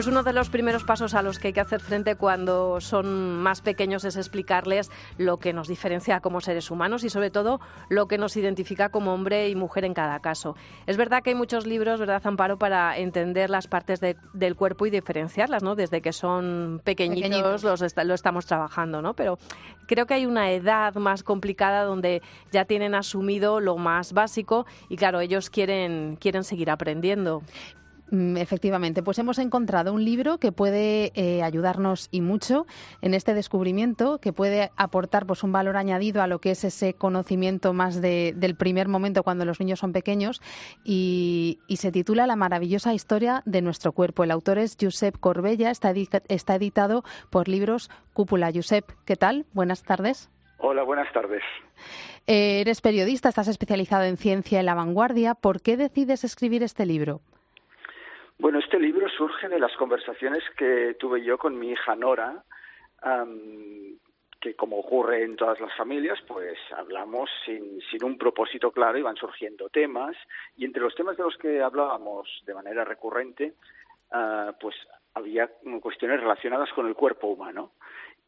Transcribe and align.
Pues 0.00 0.08
uno 0.08 0.22
de 0.22 0.32
los 0.32 0.48
primeros 0.48 0.82
pasos 0.82 1.12
a 1.12 1.20
los 1.20 1.38
que 1.38 1.48
hay 1.48 1.52
que 1.52 1.60
hacer 1.60 1.82
frente 1.82 2.14
cuando 2.14 2.80
son 2.80 3.36
más 3.36 3.60
pequeños 3.60 4.06
es 4.06 4.16
explicarles 4.16 4.90
lo 5.18 5.36
que 5.36 5.52
nos 5.52 5.68
diferencia 5.68 6.20
como 6.20 6.40
seres 6.40 6.70
humanos 6.70 7.04
y 7.04 7.10
sobre 7.10 7.30
todo 7.30 7.60
lo 7.90 8.08
que 8.08 8.16
nos 8.16 8.34
identifica 8.38 8.88
como 8.88 9.12
hombre 9.12 9.50
y 9.50 9.54
mujer 9.54 9.84
en 9.84 9.92
cada 9.92 10.20
caso. 10.20 10.56
Es 10.86 10.96
verdad 10.96 11.22
que 11.22 11.28
hay 11.28 11.36
muchos 11.36 11.66
libros, 11.66 12.00
¿verdad, 12.00 12.22
Amparo, 12.24 12.58
para 12.58 12.96
entender 12.96 13.50
las 13.50 13.66
partes 13.66 14.00
del 14.00 14.56
cuerpo 14.56 14.86
y 14.86 14.90
diferenciarlas, 14.90 15.62
¿no? 15.62 15.74
Desde 15.74 16.00
que 16.00 16.14
son 16.14 16.80
pequeñitos, 16.82 17.62
lo 17.62 18.14
estamos 18.14 18.46
trabajando, 18.46 19.02
¿no? 19.02 19.12
Pero 19.12 19.38
creo 19.86 20.06
que 20.06 20.14
hay 20.14 20.24
una 20.24 20.50
edad 20.50 20.94
más 20.94 21.22
complicada 21.22 21.84
donde 21.84 22.22
ya 22.50 22.64
tienen 22.64 22.94
asumido 22.94 23.60
lo 23.60 23.76
más 23.76 24.14
básico 24.14 24.64
y 24.88 24.96
claro, 24.96 25.20
ellos 25.20 25.50
quieren, 25.50 26.16
quieren 26.18 26.42
seguir 26.42 26.70
aprendiendo. 26.70 27.42
Mm, 28.10 28.36
efectivamente, 28.38 29.02
pues 29.02 29.18
hemos 29.20 29.38
encontrado 29.38 29.92
un 29.92 30.04
libro 30.04 30.38
que 30.38 30.50
puede 30.50 31.12
eh, 31.14 31.42
ayudarnos 31.42 32.08
y 32.10 32.20
mucho 32.20 32.66
en 33.02 33.14
este 33.14 33.34
descubrimiento, 33.34 34.18
que 34.18 34.32
puede 34.32 34.72
aportar 34.76 35.26
pues 35.26 35.44
un 35.44 35.52
valor 35.52 35.76
añadido 35.76 36.20
a 36.20 36.26
lo 36.26 36.40
que 36.40 36.50
es 36.50 36.64
ese 36.64 36.94
conocimiento 36.94 37.72
más 37.72 38.00
del 38.00 38.56
primer 38.56 38.88
momento 38.88 39.22
cuando 39.22 39.44
los 39.44 39.60
niños 39.60 39.78
son 39.78 39.92
pequeños 39.92 40.42
y, 40.84 41.58
se 41.80 41.92
titula 41.92 42.26
La 42.26 42.36
maravillosa 42.36 42.92
historia 42.92 43.42
de 43.46 43.62
nuestro 43.62 43.92
cuerpo. 43.92 44.22
El 44.22 44.30
autor 44.32 44.58
es 44.58 44.76
Josep 44.78 45.18
Corbella, 45.18 45.70
está, 45.70 45.94
está 46.28 46.56
editado 46.56 47.04
por 47.30 47.48
Libros 47.48 47.90
Cúpula. 48.12 48.50
Josep, 48.54 48.84
¿qué 49.06 49.16
tal? 49.16 49.46
Buenas 49.54 49.82
tardes. 49.82 50.28
Hola, 50.58 50.82
buenas 50.82 51.10
tardes. 51.14 51.42
Eh, 52.26 52.60
eres 52.60 52.82
periodista, 52.82 53.30
estás 53.30 53.48
especializado 53.48 54.04
en 54.04 54.18
ciencia 54.18 54.60
y 54.60 54.62
la 54.62 54.74
vanguardia. 54.74 55.34
¿Por 55.34 55.62
qué 55.62 55.78
decides 55.78 56.22
escribir 56.22 56.62
este 56.62 56.84
libro? 56.84 57.22
Bueno, 58.40 58.58
este 58.58 58.78
libro 58.78 59.06
surge 59.10 59.50
de 59.50 59.60
las 59.60 59.76
conversaciones 59.76 60.42
que 60.56 60.96
tuve 60.98 61.22
yo 61.22 61.36
con 61.36 61.58
mi 61.58 61.72
hija 61.72 61.94
Nora, 61.94 62.42
que 64.40 64.54
como 64.56 64.78
ocurre 64.78 65.24
en 65.24 65.36
todas 65.36 65.60
las 65.60 65.76
familias, 65.76 66.18
pues 66.26 66.56
hablamos 66.74 67.28
sin, 67.44 67.82
sin 67.90 68.02
un 68.02 68.16
propósito 68.16 68.70
claro, 68.70 68.96
iban 68.96 69.16
surgiendo 69.16 69.68
temas, 69.68 70.16
y 70.56 70.64
entre 70.64 70.80
los 70.80 70.94
temas 70.94 71.18
de 71.18 71.24
los 71.24 71.36
que 71.36 71.60
hablábamos 71.60 72.42
de 72.46 72.54
manera 72.54 72.82
recurrente, 72.82 73.52
ah, 74.10 74.54
pues 74.58 74.74
había 75.12 75.50
cuestiones 75.82 76.18
relacionadas 76.18 76.72
con 76.72 76.86
el 76.86 76.94
cuerpo 76.94 77.26
humano 77.26 77.72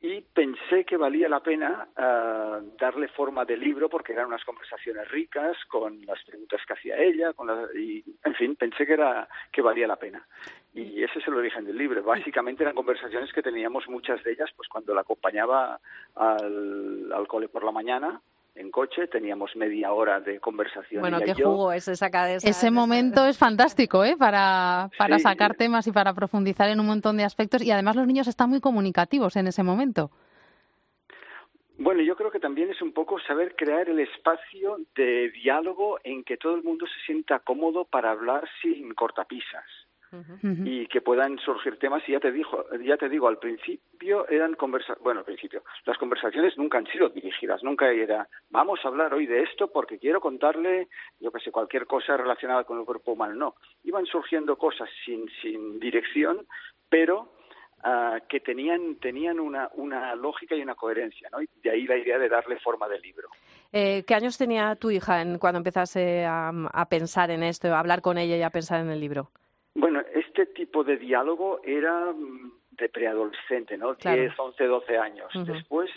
y 0.03 0.20
pensé 0.20 0.84
que 0.84 0.97
valía 0.97 1.28
la 1.28 1.41
pena 1.41 1.89
eh, 1.97 2.61
darle 2.77 3.06
forma 3.06 3.45
de 3.45 3.56
libro 3.56 3.89
porque 3.89 4.12
eran 4.12 4.27
unas 4.27 4.45
conversaciones 4.45 5.08
ricas 5.08 5.56
con 5.69 6.05
las 6.05 6.20
preguntas 6.25 6.61
que 6.67 6.72
hacía 6.72 6.97
ella, 6.98 7.33
con 7.33 7.48
y 7.77 8.03
en 8.25 8.34
fin, 8.34 8.56
pensé 8.56 8.84
que 8.84 8.95
era 8.95 9.28
que 9.53 9.62
valía 9.62 9.86
la 9.86 9.97
pena. 9.97 10.27
Y 10.75 11.05
ese 11.05 11.20
es 11.20 11.28
el 11.28 11.34
origen 11.34 11.64
del 11.64 11.78
libro. 11.78 12.03
Básicamente 12.03 12.64
eran 12.64 12.75
conversaciones 12.75 13.33
que 13.33 13.42
teníamos 13.42 13.86
muchas 13.86 14.23
de 14.25 14.33
ellas 14.33 14.50
pues 14.56 14.69
cuando 14.69 14.92
la 14.92 15.03
acompañaba 15.03 15.80
al, 16.17 17.12
al 17.12 17.28
cole 17.28 17.48
por 17.48 17.62
la 17.62 17.70
mañana 17.70 18.20
en 18.55 18.70
coche, 18.70 19.06
teníamos 19.06 19.56
media 19.56 19.92
hora 19.92 20.20
de 20.20 20.39
conversación. 20.39 21.00
Bueno, 21.00 21.20
qué 21.20 21.34
jugo 21.34 21.72
es 21.72 21.89
esa 21.89 22.11
cadena. 22.11 22.39
Ese 22.42 22.70
momento 22.70 23.25
es 23.27 23.39
fantástico, 23.39 24.05
¿eh? 24.05 24.17
Para, 24.19 24.91
para 24.98 25.19
sacar 25.19 25.55
temas 25.55 25.86
y 25.86 25.92
para 25.92 26.12
profundizar 26.12 26.69
en 26.69 26.80
un 26.80 26.86
montón 26.86 27.17
de 27.17 27.25
aspectos. 27.25 27.62
Y 27.62 27.70
además 27.70 27.97
los 27.97 28.06
niños 28.06 28.28
están 28.28 28.50
muy 28.50 28.61
comunicativos 28.61 29.36
en 29.36 29.47
ese 29.47 29.62
momento. 29.62 30.11
Bueno, 31.78 32.03
yo 32.03 32.14
creo 32.14 32.30
que 32.30 32.39
también 32.39 32.70
es 32.70 32.80
un 32.83 32.92
poco 32.92 33.19
saber 33.20 33.56
crear 33.56 33.89
el 33.89 33.98
espacio 33.98 34.78
de 34.95 35.30
diálogo 35.30 35.98
en 36.05 36.23
que 36.23 36.36
todo 36.36 36.55
el 36.55 36.62
mundo 36.62 36.86
se 36.86 37.07
sienta 37.07 37.41
cómodo 37.41 37.85
para 37.85 38.11
hablar 38.11 38.48
sin 38.61 38.92
cortapisas 38.95 39.64
y 40.42 40.86
que 40.89 41.00
puedan 41.00 41.39
surgir 41.39 41.78
temas 41.78 42.02
y 42.06 42.12
ya 42.12 42.20
te 42.20 42.30
digo 42.30 42.67
ya 42.84 42.96
te 42.96 43.08
digo 43.08 43.28
al 43.28 43.39
principio 43.39 44.28
eran 44.28 44.55
conversaciones 44.55 45.02
bueno 45.02 45.20
al 45.20 45.24
principio 45.24 45.62
las 45.86 45.96
conversaciones 45.96 46.56
nunca 46.58 46.78
han 46.78 46.86
sido 46.86 47.08
dirigidas 47.08 47.62
nunca 47.62 47.90
era 47.90 48.28
vamos 48.50 48.80
a 48.84 48.89
hablar 48.89 49.14
hoy 49.14 49.27
de 49.27 49.42
esto 49.42 49.68
porque 49.73 49.98
quiero 49.98 50.20
contarle 50.20 50.89
yo 51.18 51.30
que 51.30 51.40
sé 51.40 51.50
cualquier 51.50 51.86
cosa 51.86 52.17
relacionada 52.17 52.64
con 52.64 52.78
el 52.78 52.84
cuerpo 52.84 53.12
humano 53.12 53.34
no 53.34 53.55
iban 53.84 54.05
surgiendo 54.05 54.56
cosas 54.56 54.89
sin 55.05 55.30
sin 55.40 55.80
dirección 55.80 56.46
pero 56.90 57.33
uh, 57.84 58.18
que 58.29 58.40
tenían 58.40 58.96
tenían 58.96 59.40
una, 59.40 59.70
una 59.74 60.14
lógica 60.14 60.55
y 60.55 60.62
una 60.62 60.74
coherencia 60.74 61.29
¿no? 61.33 61.40
y 61.40 61.48
de 61.62 61.70
ahí 61.70 61.86
la 61.86 61.96
idea 61.96 62.18
de 62.18 62.29
darle 62.29 62.58
forma 62.58 62.86
de 62.86 63.00
libro 63.00 63.29
eh, 63.74 64.05
¿Qué 64.06 64.14
años 64.14 64.36
tenía 64.36 64.77
tu 64.77 64.90
hija 64.90 65.23
en, 65.23 65.39
cuando 65.39 65.56
empezase 65.56 66.27
a, 66.27 66.50
a, 66.50 66.89
pensar 66.90 67.30
en 67.30 67.42
esto, 67.42 67.74
a 67.74 67.79
hablar 67.79 68.02
con 68.02 68.18
ella 68.18 68.36
y 68.36 68.42
a 68.42 68.50
pensar 68.50 68.83
en 68.83 68.90
el 68.90 69.00
libro? 69.00 69.30
Bueno, 69.74 70.02
este 70.14 70.46
tipo 70.46 70.84
de 70.84 70.96
diálogo 70.96 71.60
era 71.64 72.12
mm, 72.12 72.52
de 72.72 72.88
preadolescente, 72.88 73.77
¿no? 73.77 73.94
Claro. 73.96 74.20
10, 74.20 74.38
11, 74.38 74.64
12 74.64 74.98
años. 74.98 75.30
Después, 75.46 75.90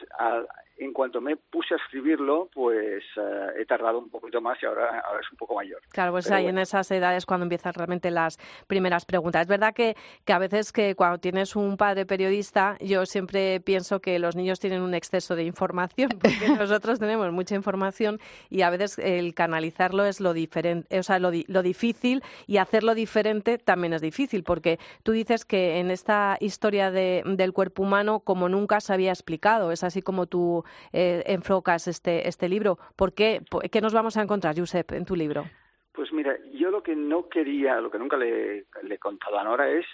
en 0.78 0.92
cuanto 0.92 1.22
me 1.22 1.38
puse 1.38 1.74
a 1.74 1.78
escribirlo, 1.78 2.50
pues 2.54 3.04
eh, 3.16 3.48
he 3.60 3.66
tardado 3.66 4.00
un 4.00 4.10
poquito 4.10 4.42
más 4.42 4.62
y 4.62 4.66
ahora, 4.66 5.00
ahora 5.00 5.22
es 5.22 5.32
un 5.32 5.38
poco 5.38 5.56
mayor. 5.56 5.82
Claro, 5.90 6.12
pues 6.12 6.30
ahí 6.32 6.48
en 6.48 6.58
esas 6.58 6.90
edades 6.92 7.26
cuando 7.26 7.46
empiezan 7.46 7.74
realmente 7.74 8.12
las 8.12 8.38
primeras 8.68 9.06
preguntas. 9.06 9.44
Es 9.44 9.48
verdad 9.48 9.74
que, 9.74 9.96
que 10.26 10.34
a 10.34 10.40
veces 10.40 10.74
que 10.74 10.96
cuando 10.96 11.20
tienes 11.20 11.56
un 11.56 11.78
padre 11.78 12.06
periodista, 12.06 12.78
yo 12.82 13.06
siempre 13.06 13.62
pienso 13.62 14.02
que 14.02 14.20
los 14.20 14.36
niños 14.36 14.60
tienen 14.60 14.82
un 14.82 14.94
exceso 14.94 15.36
de 15.36 15.44
información, 15.44 16.10
porque 16.22 16.50
nosotros 16.50 17.00
tenemos 17.00 17.32
mucha 17.32 17.56
información 17.56 18.20
y 18.50 18.62
a 18.62 18.70
veces 18.70 19.00
el 19.00 19.34
canalizarlo 19.34 20.06
es 20.06 20.20
lo 20.20 20.34
diferente, 20.34 21.00
o 21.00 21.04
sea, 21.04 21.20
lo, 21.20 21.32
lo 21.48 21.64
difícil 21.64 22.22
y 22.48 22.58
hacerlo 22.58 22.96
diferente 22.96 23.58
también 23.58 23.94
es 23.94 24.02
difícil, 24.02 24.44
porque 24.44 24.80
tú 25.04 25.14
dices 25.14 25.46
que 25.46 25.80
en 25.80 25.90
esta 25.90 26.38
historia 26.42 26.92
de, 26.92 27.24
del 27.26 27.54
cuerpo 27.54 27.84
humano 27.84 28.20
como 28.20 28.50
nunca 28.50 28.82
se 28.82 28.94
había 28.94 29.12
explicado, 29.12 29.72
es 29.72 29.84
así 29.84 30.02
como 30.02 30.26
tú 30.26 30.65
eh, 30.94 31.24
enfocas 31.28 31.88
este, 31.88 32.28
este 32.28 32.50
libro. 32.50 32.78
¿Por 32.96 33.14
qué, 33.14 33.42
qué 33.72 33.82
nos 33.82 33.94
vamos 33.94 34.18
a 34.18 34.22
encontrar, 34.22 34.58
Josep, 34.58 34.92
en 34.94 35.06
tu 35.06 35.16
libro? 35.16 35.46
Pues 35.94 36.12
mira, 36.12 36.36
yo 36.54 36.72
lo 36.72 36.84
que 36.84 36.96
no 36.96 37.30
quería, 37.30 37.80
lo 37.80 37.90
que 37.90 38.00
nunca 38.00 38.18
le, 38.18 38.66
he 38.90 38.98
contado 39.00 39.40
a 39.40 39.44
Nora 39.44 39.70
es 39.70 39.86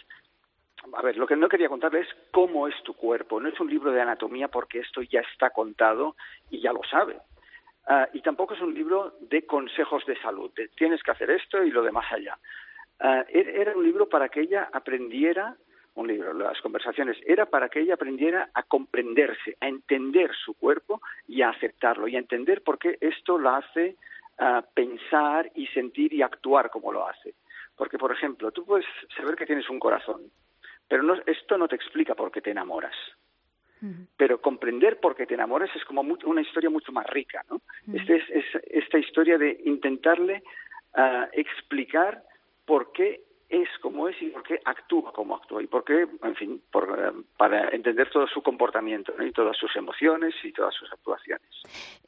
a 0.93 1.01
ver, 1.03 1.15
lo 1.15 1.27
que 1.27 1.35
no 1.35 1.47
quería 1.47 1.69
contarle 1.69 1.99
es 1.99 2.07
cómo 2.31 2.67
es 2.67 2.73
tu 2.83 2.95
cuerpo. 2.95 3.39
No 3.39 3.49
es 3.49 3.59
un 3.59 3.69
libro 3.69 3.91
de 3.91 4.01
anatomía 4.01 4.47
porque 4.47 4.79
esto 4.79 5.03
ya 5.03 5.19
está 5.19 5.51
contado 5.51 6.15
y 6.49 6.59
ya 6.59 6.73
lo 6.73 6.81
sabe. 6.89 7.19
Uh, 7.87 8.05
y 8.13 8.21
tampoco 8.21 8.55
es 8.55 8.61
un 8.61 8.73
libro 8.73 9.15
de 9.21 9.45
consejos 9.45 10.03
de 10.05 10.19
salud, 10.21 10.51
de 10.55 10.69
tienes 10.69 11.01
que 11.03 11.11
hacer 11.11 11.29
esto 11.29 11.63
y 11.63 11.71
lo 11.71 11.83
demás 11.83 12.05
allá. 12.11 12.37
Uh, 12.99 13.23
era 13.29 13.75
un 13.75 13.83
libro 13.83 14.09
para 14.09 14.29
que 14.29 14.41
ella 14.41 14.69
aprendiera 14.71 15.55
un 15.95 16.07
libro, 16.07 16.33
las 16.33 16.59
conversaciones, 16.61 17.17
era 17.25 17.45
para 17.45 17.69
que 17.69 17.81
ella 17.81 17.95
aprendiera 17.95 18.49
a 18.53 18.63
comprenderse, 18.63 19.57
a 19.59 19.67
entender 19.67 20.31
su 20.33 20.53
cuerpo 20.53 21.01
y 21.27 21.41
a 21.41 21.49
aceptarlo, 21.49 22.07
y 22.07 22.15
a 22.15 22.19
entender 22.19 22.61
por 22.61 22.79
qué 22.79 22.97
esto 23.01 23.37
la 23.37 23.57
hace 23.57 23.97
uh, 24.39 24.61
pensar 24.73 25.51
y 25.55 25.67
sentir 25.67 26.13
y 26.13 26.21
actuar 26.21 26.69
como 26.69 26.91
lo 26.91 27.07
hace. 27.07 27.33
Porque, 27.75 27.97
por 27.97 28.11
ejemplo, 28.11 28.51
tú 28.51 28.65
puedes 28.65 28.85
saber 29.17 29.35
que 29.35 29.45
tienes 29.45 29.69
un 29.69 29.79
corazón, 29.79 30.21
pero 30.87 31.03
no, 31.03 31.15
esto 31.25 31.57
no 31.57 31.67
te 31.67 31.75
explica 31.75 32.15
por 32.15 32.31
qué 32.31 32.41
te 32.41 32.51
enamoras. 32.51 32.95
Pero 34.15 34.39
comprender 34.39 34.99
por 34.99 35.15
qué 35.15 35.25
te 35.25 35.33
enamoras 35.33 35.75
es 35.75 35.83
como 35.85 36.01
una 36.01 36.41
historia 36.41 36.69
mucho 36.69 36.91
más 36.91 37.07
rica, 37.07 37.43
¿no? 37.49 37.61
este 37.91 38.17
es, 38.17 38.29
es, 38.29 38.45
esta 38.67 38.99
historia 38.99 39.39
de 39.39 39.59
intentarle 39.65 40.43
uh, 40.95 41.25
explicar 41.31 42.23
por 42.63 42.91
qué 42.91 43.23
es 43.51 43.67
como 43.81 44.07
es 44.07 44.15
y 44.21 44.29
por 44.29 44.43
qué 44.43 44.59
actúa 44.63 45.11
como 45.11 45.35
actúa 45.35 45.61
y 45.61 45.67
por 45.67 45.83
qué, 45.83 46.07
en 46.23 46.35
fin, 46.35 46.61
por, 46.71 46.83
eh, 46.97 47.11
para 47.37 47.69
entender 47.69 48.09
todo 48.09 48.25
su 48.27 48.41
comportamiento 48.41 49.13
y 49.21 49.31
todas 49.31 49.57
sus 49.57 49.75
emociones 49.75 50.33
y 50.43 50.53
todas 50.53 50.73
sus 50.73 50.91
actuaciones. 50.91 51.45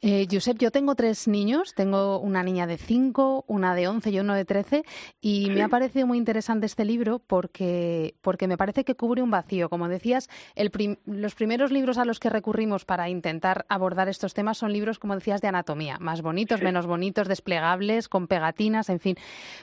Eh, 0.00 0.26
Josep, 0.30 0.58
yo 0.58 0.70
tengo 0.70 0.94
tres 0.94 1.28
niños, 1.28 1.74
tengo 1.74 2.18
una 2.18 2.42
niña 2.42 2.66
de 2.66 2.78
cinco, 2.78 3.44
una 3.46 3.74
de 3.74 3.88
once 3.88 4.10
y 4.10 4.20
uno 4.20 4.34
de 4.34 4.44
trece 4.44 4.84
y 5.20 5.50
me 5.50 5.62
ha 5.62 5.68
parecido 5.68 6.06
muy 6.06 6.18
interesante 6.18 6.66
este 6.66 6.84
libro 6.84 7.20
porque, 7.26 8.14
porque 8.22 8.48
me 8.48 8.56
parece 8.56 8.84
que 8.84 8.94
cubre 8.94 9.22
un 9.22 9.30
vacío. 9.30 9.68
Como 9.68 9.88
decías, 9.88 10.28
el 10.54 10.70
los 11.06 11.34
primeros 11.34 11.70
libros 11.70 11.98
a 11.98 12.04
los 12.04 12.20
que 12.20 12.30
recurrimos 12.30 12.84
para 12.84 13.08
intentar 13.08 13.66
abordar 13.68 14.08
estos 14.08 14.34
temas 14.34 14.58
son 14.58 14.72
libros, 14.72 14.98
como 14.98 15.14
decías, 15.14 15.40
de 15.40 15.48
anatomía, 15.48 15.98
más 16.00 16.22
bonitos, 16.22 16.62
menos 16.62 16.86
bonitos, 16.86 17.28
desplegables, 17.28 18.08
con 18.08 18.26
pegatinas, 18.26 18.88
en 18.88 19.00
fin. 19.00 19.16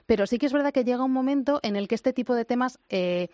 Pero 0.05 0.27
sí 0.27 0.37
que 0.37 0.45
es 0.45 0.53
verdad 0.53 0.71
que 0.71 0.83
llega 0.83 1.03
un 1.03 1.11
momento 1.11 1.59
en 1.63 1.70
el 1.75 1.87
que 1.87 1.95
este 1.95 2.13
tipo 2.13 2.35
de 2.35 2.45
temas 2.45 2.79
eh, 2.89 3.29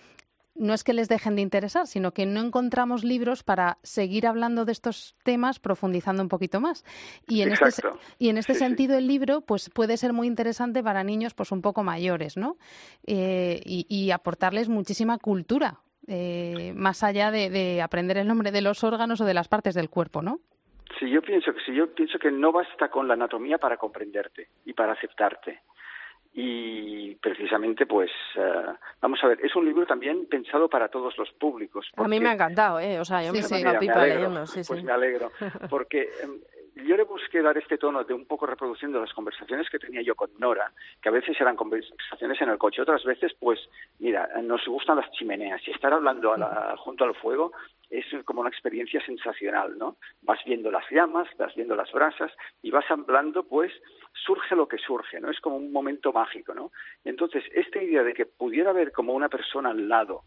no 0.57 0.73
es 0.73 0.83
que 0.83 0.93
les 0.93 1.07
dejen 1.07 1.35
de 1.35 1.41
interesar, 1.41 1.87
sino 1.87 2.11
que 2.11 2.25
no 2.25 2.41
encontramos 2.41 3.03
libros 3.03 3.43
para 3.43 3.77
seguir 3.83 4.27
hablando 4.27 4.65
de 4.65 4.71
estos 4.71 5.15
temas 5.23 5.59
profundizando 5.59 6.23
un 6.23 6.29
poquito 6.29 6.59
más. 6.59 6.83
Y 7.27 7.41
en 7.41 7.51
este, 7.51 7.83
y 8.17 8.29
en 8.29 8.37
este 8.37 8.55
sentido 8.55 8.97
el 8.97 9.07
libro 9.07 9.41
pues 9.41 9.69
puede 9.69 9.97
ser 9.97 10.13
muy 10.13 10.27
interesante 10.27 10.83
para 10.83 11.03
niños 11.03 11.33
pues 11.33 11.51
un 11.51 11.61
poco 11.61 11.83
mayores, 11.83 12.37
¿no? 12.37 12.57
Eh, 13.05 13.61
y, 13.65 14.07
aportarles 14.11 14.69
muchísima 14.69 15.17
cultura 15.17 15.81
eh, 16.07 16.73
más 16.75 17.03
allá 17.03 17.29
de, 17.29 17.49
de 17.49 17.81
aprender 17.81 18.17
el 18.17 18.27
nombre 18.27 18.51
de 18.51 18.61
los 18.61 18.83
órganos 18.83 19.19
o 19.21 19.25
de 19.25 19.33
las 19.33 19.47
partes 19.47 19.75
del 19.75 19.89
cuerpo, 19.89 20.21
¿no? 20.21 20.39
Sí, 20.97 21.09
yo 21.09 21.21
pienso 21.21 21.53
que 21.53 21.59
sí, 21.65 21.75
yo 21.75 21.93
pienso 21.93 22.17
que 22.17 22.31
no 22.31 22.51
basta 22.51 22.89
con 22.89 23.07
la 23.07 23.13
anatomía 23.13 23.57
para 23.57 23.77
comprenderte 23.77 24.47
y 24.65 24.73
para 24.73 24.93
aceptarte. 24.93 25.61
Y 26.39 27.15
precisamente, 27.15 27.87
pues, 27.87 28.11
eh, 28.35 28.65
vamos 29.01 29.19
a 29.23 29.27
ver, 29.27 29.43
es 29.43 29.55
un 29.55 29.65
libro 29.65 29.87
también 29.87 30.27
pensado 30.27 30.69
para 30.69 30.87
todos 30.87 31.17
los 31.17 31.31
públicos. 31.31 31.89
A 31.95 32.07
mí 32.07 32.19
me 32.19 32.29
ha 32.29 32.33
encantado, 32.33 32.79
¿eh? 32.79 32.99
O 32.99 33.05
sea, 33.05 33.23
yo 33.23 33.33
me 33.33 33.39
he 33.39 33.41
pasado 33.41 33.79
pipa 33.79 34.05
leyendo. 34.05 34.45
Sí, 34.45 34.61
pues 34.67 34.83
me 34.83 34.91
alegro, 34.91 35.31
porque 35.71 36.11
em, 36.21 36.39
yo 36.85 36.95
le 36.95 37.05
busqué 37.05 37.41
dar 37.41 37.57
este 37.57 37.79
tono 37.79 38.03
de 38.03 38.13
un 38.13 38.27
poco 38.27 38.45
reproducción 38.45 38.91
de 38.91 38.99
las 38.99 39.13
conversaciones 39.13 39.67
que 39.67 39.79
tenía 39.79 40.03
yo 40.03 40.13
con 40.13 40.29
Nora, 40.37 40.71
que 41.01 41.09
a 41.09 41.11
veces 41.11 41.35
eran 41.41 41.55
conversaciones 41.55 42.39
en 42.39 42.49
el 42.49 42.59
coche, 42.59 42.83
otras 42.83 43.03
veces, 43.03 43.33
pues, 43.39 43.59
mira, 43.97 44.29
nos 44.43 44.63
gustan 44.67 44.97
las 44.97 45.09
chimeneas 45.13 45.67
y 45.67 45.71
estar 45.71 45.91
hablando 45.91 46.35
junto 46.77 47.03
al 47.03 47.15
fuego 47.15 47.51
es 47.89 48.05
como 48.25 48.41
una 48.41 48.49
experiencia 48.49 49.03
sensacional, 49.05 49.77
¿no? 49.77 49.97
Vas 50.21 50.39
viendo 50.45 50.69
las 50.69 50.83
llamas, 50.91 51.27
vas 51.37 51.55
viendo 51.55 51.75
las 51.75 51.91
brasas 51.91 52.31
y 52.61 52.69
vas 52.69 52.85
hablando, 52.89 53.43
pues, 53.43 53.71
surge 54.13 54.55
lo 54.55 54.67
que 54.67 54.77
surge, 54.77 55.19
¿no? 55.19 55.29
Es 55.29 55.39
como 55.39 55.57
un 55.57 55.71
momento 55.71 56.11
mágico, 56.11 56.53
¿no? 56.53 56.71
entonces, 57.03 57.43
esta 57.53 57.81
idea 57.81 58.03
de 58.03 58.13
que 58.13 58.25
pudiera 58.25 58.71
haber 58.71 58.91
como 58.91 59.13
una 59.13 59.29
persona 59.29 59.69
al 59.69 59.87
lado, 59.87 60.23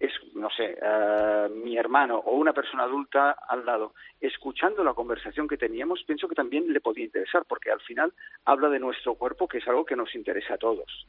es, 0.00 0.12
no 0.34 0.48
sé, 0.50 0.78
uh, 0.80 1.54
mi 1.62 1.76
hermano 1.76 2.18
o 2.18 2.34
una 2.36 2.54
persona 2.54 2.84
adulta 2.84 3.36
al 3.46 3.66
lado, 3.66 3.92
escuchando 4.18 4.82
la 4.82 4.94
conversación 4.94 5.46
que 5.46 5.58
teníamos, 5.58 6.02
pienso 6.06 6.26
que 6.26 6.34
también 6.34 6.72
le 6.72 6.80
podía 6.80 7.04
interesar, 7.04 7.44
porque 7.46 7.70
al 7.70 7.80
final 7.80 8.12
habla 8.46 8.70
de 8.70 8.78
nuestro 8.78 9.14
cuerpo, 9.14 9.46
que 9.46 9.58
es 9.58 9.68
algo 9.68 9.84
que 9.84 9.96
nos 9.96 10.14
interesa 10.14 10.54
a 10.54 10.58
todos. 10.58 11.06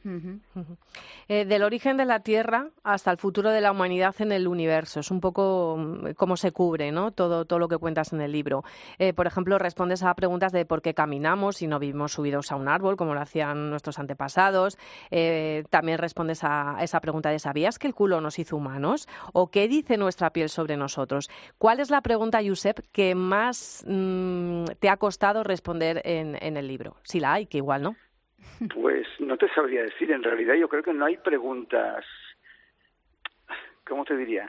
Eh, 1.28 1.46
del 1.46 1.62
origen 1.62 1.96
de 1.96 2.04
la 2.04 2.20
Tierra 2.20 2.68
hasta 2.84 3.10
el 3.10 3.16
futuro 3.16 3.50
de 3.50 3.62
la 3.62 3.72
humanidad 3.72 4.14
en 4.18 4.30
el 4.30 4.46
universo, 4.46 5.00
es 5.00 5.10
un 5.10 5.20
poco 5.20 5.76
mm, 5.78 6.10
cómo 6.16 6.36
se 6.36 6.52
cubre 6.52 6.92
¿no? 6.92 7.12
todo, 7.12 7.46
todo 7.46 7.58
lo 7.58 7.68
que 7.68 7.78
cuentas 7.78 8.12
en 8.12 8.20
el 8.20 8.32
libro. 8.32 8.62
Eh, 8.98 9.14
por 9.14 9.26
ejemplo, 9.26 9.58
respondes 9.58 10.02
a 10.02 10.12
preguntas 10.14 10.52
de 10.52 10.66
por 10.66 10.82
qué 10.82 10.92
caminamos 10.92 11.62
y 11.62 11.66
no 11.66 11.78
vivimos 11.78 12.12
subidos 12.12 12.52
a 12.52 12.56
un 12.56 12.68
árbol, 12.68 12.96
como 12.96 13.14
lo 13.14 13.20
hacían 13.20 13.70
nuestros 13.70 13.98
antepasados. 13.98 14.76
Eh, 15.10 15.64
también 15.70 15.96
respondes 15.96 16.44
a 16.44 16.76
esa 16.82 17.00
pregunta 17.00 17.30
de 17.30 17.38
¿sabías 17.38 17.78
que 17.78 17.86
el 17.86 17.94
culo 17.94 18.20
nos 18.20 18.38
hizo 18.38 18.56
humanos? 18.56 18.81
¿O 19.32 19.50
qué 19.50 19.68
dice 19.68 19.96
nuestra 19.96 20.30
piel 20.30 20.48
sobre 20.48 20.76
nosotros? 20.76 21.30
¿Cuál 21.58 21.80
es 21.80 21.90
la 21.90 22.00
pregunta, 22.00 22.40
Josep, 22.44 22.80
que 22.92 23.14
más 23.14 23.84
mm, 23.86 24.64
te 24.80 24.88
ha 24.88 24.96
costado 24.96 25.42
responder 25.44 26.02
en, 26.04 26.56
el 26.56 26.66
libro? 26.66 26.96
Si 27.02 27.20
la 27.20 27.34
hay, 27.34 27.46
que 27.46 27.58
igual 27.58 27.82
no. 27.82 27.96
Pues 28.74 29.06
no 29.18 29.36
te 29.36 29.48
sabría 29.54 29.82
decir. 29.82 30.10
En 30.10 30.22
realidad 30.22 30.54
yo 30.54 30.68
creo 30.68 30.82
que 30.82 30.92
no 30.92 31.04
hay 31.04 31.16
preguntas. 31.16 32.04
¿Cómo 33.84 34.04
te 34.04 34.16
diría? 34.16 34.48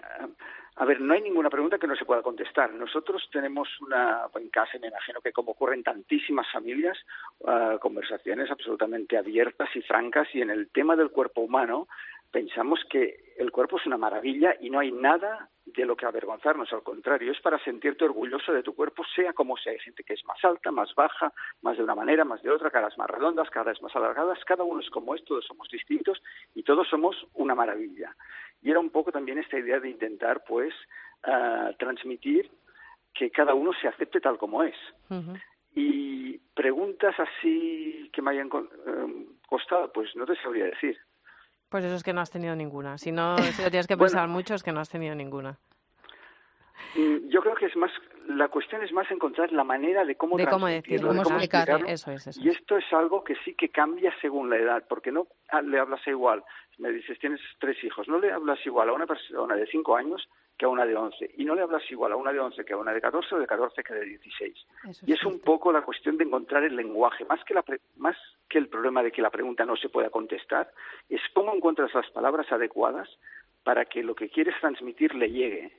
A 0.75 0.85
ver, 0.85 0.99
no 0.99 1.13
hay 1.13 1.21
ninguna 1.21 1.51
pregunta 1.51 1.77
que 1.77 1.85
no 1.85 1.95
se 1.95 2.05
pueda 2.05 2.23
contestar. 2.23 2.73
Nosotros 2.73 3.27
tenemos 3.31 3.69
una, 3.81 4.23
en 4.35 4.49
casa 4.49 4.79
me 4.79 4.87
imagino 4.87 5.21
que 5.21 5.31
como 5.31 5.51
ocurre 5.51 5.75
en 5.75 5.83
tantísimas 5.83 6.47
familias, 6.51 6.97
uh, 7.39 7.77
conversaciones 7.79 8.49
absolutamente 8.49 9.17
abiertas 9.17 9.69
y 9.75 9.81
francas 9.81 10.27
y 10.33 10.41
en 10.41 10.49
el 10.49 10.69
tema 10.69 10.95
del 10.95 11.11
cuerpo 11.11 11.41
humano 11.41 11.87
pensamos 12.33 12.83
que 12.89 13.35
el 13.37 13.51
cuerpo 13.51 13.77
es 13.77 13.85
una 13.85 13.97
maravilla 13.97 14.55
y 14.59 14.71
no 14.71 14.79
hay 14.79 14.91
nada 14.91 15.49
de 15.65 15.85
lo 15.85 15.95
que 15.95 16.07
avergonzarnos, 16.07 16.73
al 16.73 16.81
contrario, 16.81 17.31
es 17.31 17.39
para 17.41 17.63
sentirte 17.63 18.05
orgulloso 18.05 18.51
de 18.51 18.63
tu 18.63 18.75
cuerpo, 18.75 19.03
sea 19.15 19.33
como 19.33 19.55
sea. 19.55 19.71
Hay 19.71 19.79
gente 19.79 20.03
que 20.03 20.13
es 20.13 20.25
más 20.25 20.43
alta, 20.43 20.71
más 20.71 20.93
baja, 20.95 21.31
más 21.61 21.77
de 21.77 21.83
una 21.83 21.93
manera, 21.93 22.25
más 22.25 22.41
de 22.41 22.49
otra, 22.49 22.71
caras 22.71 22.97
más 22.97 23.07
redondas, 23.07 23.49
caras 23.51 23.79
más 23.83 23.95
alargadas, 23.95 24.43
cada 24.45 24.63
uno 24.63 24.81
es 24.81 24.89
como 24.89 25.13
es, 25.13 25.23
todos 25.23 25.45
somos 25.45 25.69
distintos 25.69 26.21
y 26.55 26.63
todos 26.63 26.87
somos 26.89 27.15
una 27.35 27.53
maravilla. 27.53 28.15
Y 28.63 28.71
era 28.71 28.79
un 28.79 28.89
poco 28.89 29.11
también 29.11 29.37
esta 29.37 29.59
idea 29.59 29.79
de 29.79 29.89
intentar, 29.89 30.43
pues, 30.47 30.73
uh, 31.27 31.71
transmitir 31.77 32.49
que 33.13 33.29
cada 33.29 33.53
uno 33.53 33.71
se 33.79 33.87
acepte 33.87 34.19
tal 34.19 34.39
como 34.39 34.63
es. 34.63 34.75
Y 35.75 36.39
preguntas 36.55 37.15
así 37.19 38.09
que 38.11 38.23
me 38.23 38.31
hayan 38.31 38.47
uh, 38.47 39.37
costado, 39.47 39.91
pues 39.93 40.15
no 40.15 40.25
te 40.25 40.35
sabría 40.37 40.65
decir. 40.65 40.97
Pues 41.73 41.85
eso 41.85 41.95
es 41.95 42.03
que 42.03 42.13
no 42.13 42.21
has 42.21 42.29
tenido 42.29 42.55
ninguna. 42.55 42.99
Si 42.99 43.11
no, 43.11 43.35
si 43.57 43.63
lo 43.63 43.71
tienes 43.71 43.87
que 43.87 43.97
pensar 43.97 44.27
mucho, 44.27 44.53
es 44.53 44.61
que 44.61 44.71
no 44.71 44.79
has 44.79 44.89
tenido 44.89 45.15
ninguna. 45.15 45.57
Mm, 46.93 47.29
yo 47.29 47.41
creo 47.41 47.55
que 47.55 47.65
es 47.65 47.75
más, 47.75 47.89
la 48.27 48.47
cuestión 48.49 48.83
es 48.83 48.91
más 48.91 49.09
encontrar 49.09 49.51
la 49.51 49.63
manera 49.63 50.05
de 50.05 50.13
cómo, 50.13 50.37
de 50.37 50.45
cómo 50.45 50.67
decirlo, 50.67 51.11
de 51.11 51.23
cómo 51.23 51.35
explicarlo. 51.35 51.87
Eso 51.87 52.11
es, 52.11 52.27
eso 52.27 52.39
y 52.39 52.49
esto 52.49 52.77
es 52.77 52.85
algo 52.93 53.23
que 53.23 53.33
sí 53.43 53.55
que 53.55 53.69
cambia 53.69 54.13
según 54.21 54.51
la 54.51 54.57
edad, 54.57 54.83
porque 54.87 55.11
no 55.11 55.25
le 55.63 55.79
hablas 55.79 56.05
igual. 56.05 56.43
Me 56.77 56.91
dices, 56.91 57.17
tienes 57.17 57.41
tres 57.57 57.83
hijos, 57.83 58.07
no 58.07 58.19
le 58.19 58.31
hablas 58.31 58.63
igual 58.67 58.89
a 58.89 58.93
una 58.93 59.07
persona 59.07 59.55
de 59.55 59.65
cinco 59.65 59.95
años 59.95 60.29
que 60.57 60.65
a 60.65 60.69
una 60.69 60.85
de 60.85 60.95
11. 60.95 61.31
Y 61.37 61.45
no 61.45 61.55
le 61.55 61.61
hablas 61.61 61.83
igual 61.89 62.11
a 62.11 62.15
una 62.15 62.31
de 62.31 62.39
11 62.39 62.63
que 62.63 62.73
a 62.73 62.77
una 62.77 62.93
de 62.93 63.01
14 63.01 63.35
o 63.35 63.39
de 63.39 63.47
14 63.47 63.83
que 63.83 63.93
de 63.93 64.05
16. 64.05 64.67
y 65.05 65.13
es 65.13 65.23
un 65.23 65.39
poco 65.39 65.71
la 65.71 65.81
cuestión 65.81 66.17
de 66.17 66.25
encontrar 66.25 66.63
el 66.63 66.75
lenguaje. 66.75 67.25
Más 67.25 67.43
que, 67.43 67.53
la 67.53 67.63
más 67.97 68.15
que 68.49 68.59
el 68.59 68.69
problema 68.69 69.01
de 69.01 69.11
que 69.11 69.21
la 69.21 69.31
pregunta 69.31 69.65
no 69.65 69.75
se 69.75 69.89
pueda 69.89 70.09
contestar, 70.09 70.71
es 71.09 71.21
cómo 71.33 71.53
encuentras 71.55 71.93
las 71.93 72.09
palabras 72.11 72.51
adecuadas 72.51 73.09
para 73.63 73.85
que 73.85 74.03
lo 74.03 74.13
que 74.15 74.29
quieres 74.29 74.55
transmitir 74.59 75.15
le 75.15 75.31
llegue. 75.31 75.71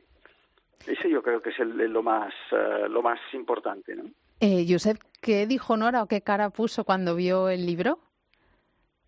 Ese 0.87 1.09
yo 1.09 1.23
creo 1.23 1.41
que 1.41 1.51
es 1.51 1.59
el, 1.61 1.77
lo, 1.93 2.03
más, 2.03 2.35
eh, 2.51 2.89
lo 2.89 3.03
más 3.03 3.19
importante. 3.33 3.95
¿no? 3.95 4.05
Eh, 4.41 4.67
Josep, 4.69 4.99
¿qué 5.21 5.47
dijo 5.47 5.77
Nora 5.77 6.03
o 6.03 6.07
qué 6.07 6.21
cara 6.21 6.51
puso 6.51 6.85
cuando 6.85 7.15
vio 7.15 7.49
el 7.49 7.65
libro? 7.65 7.99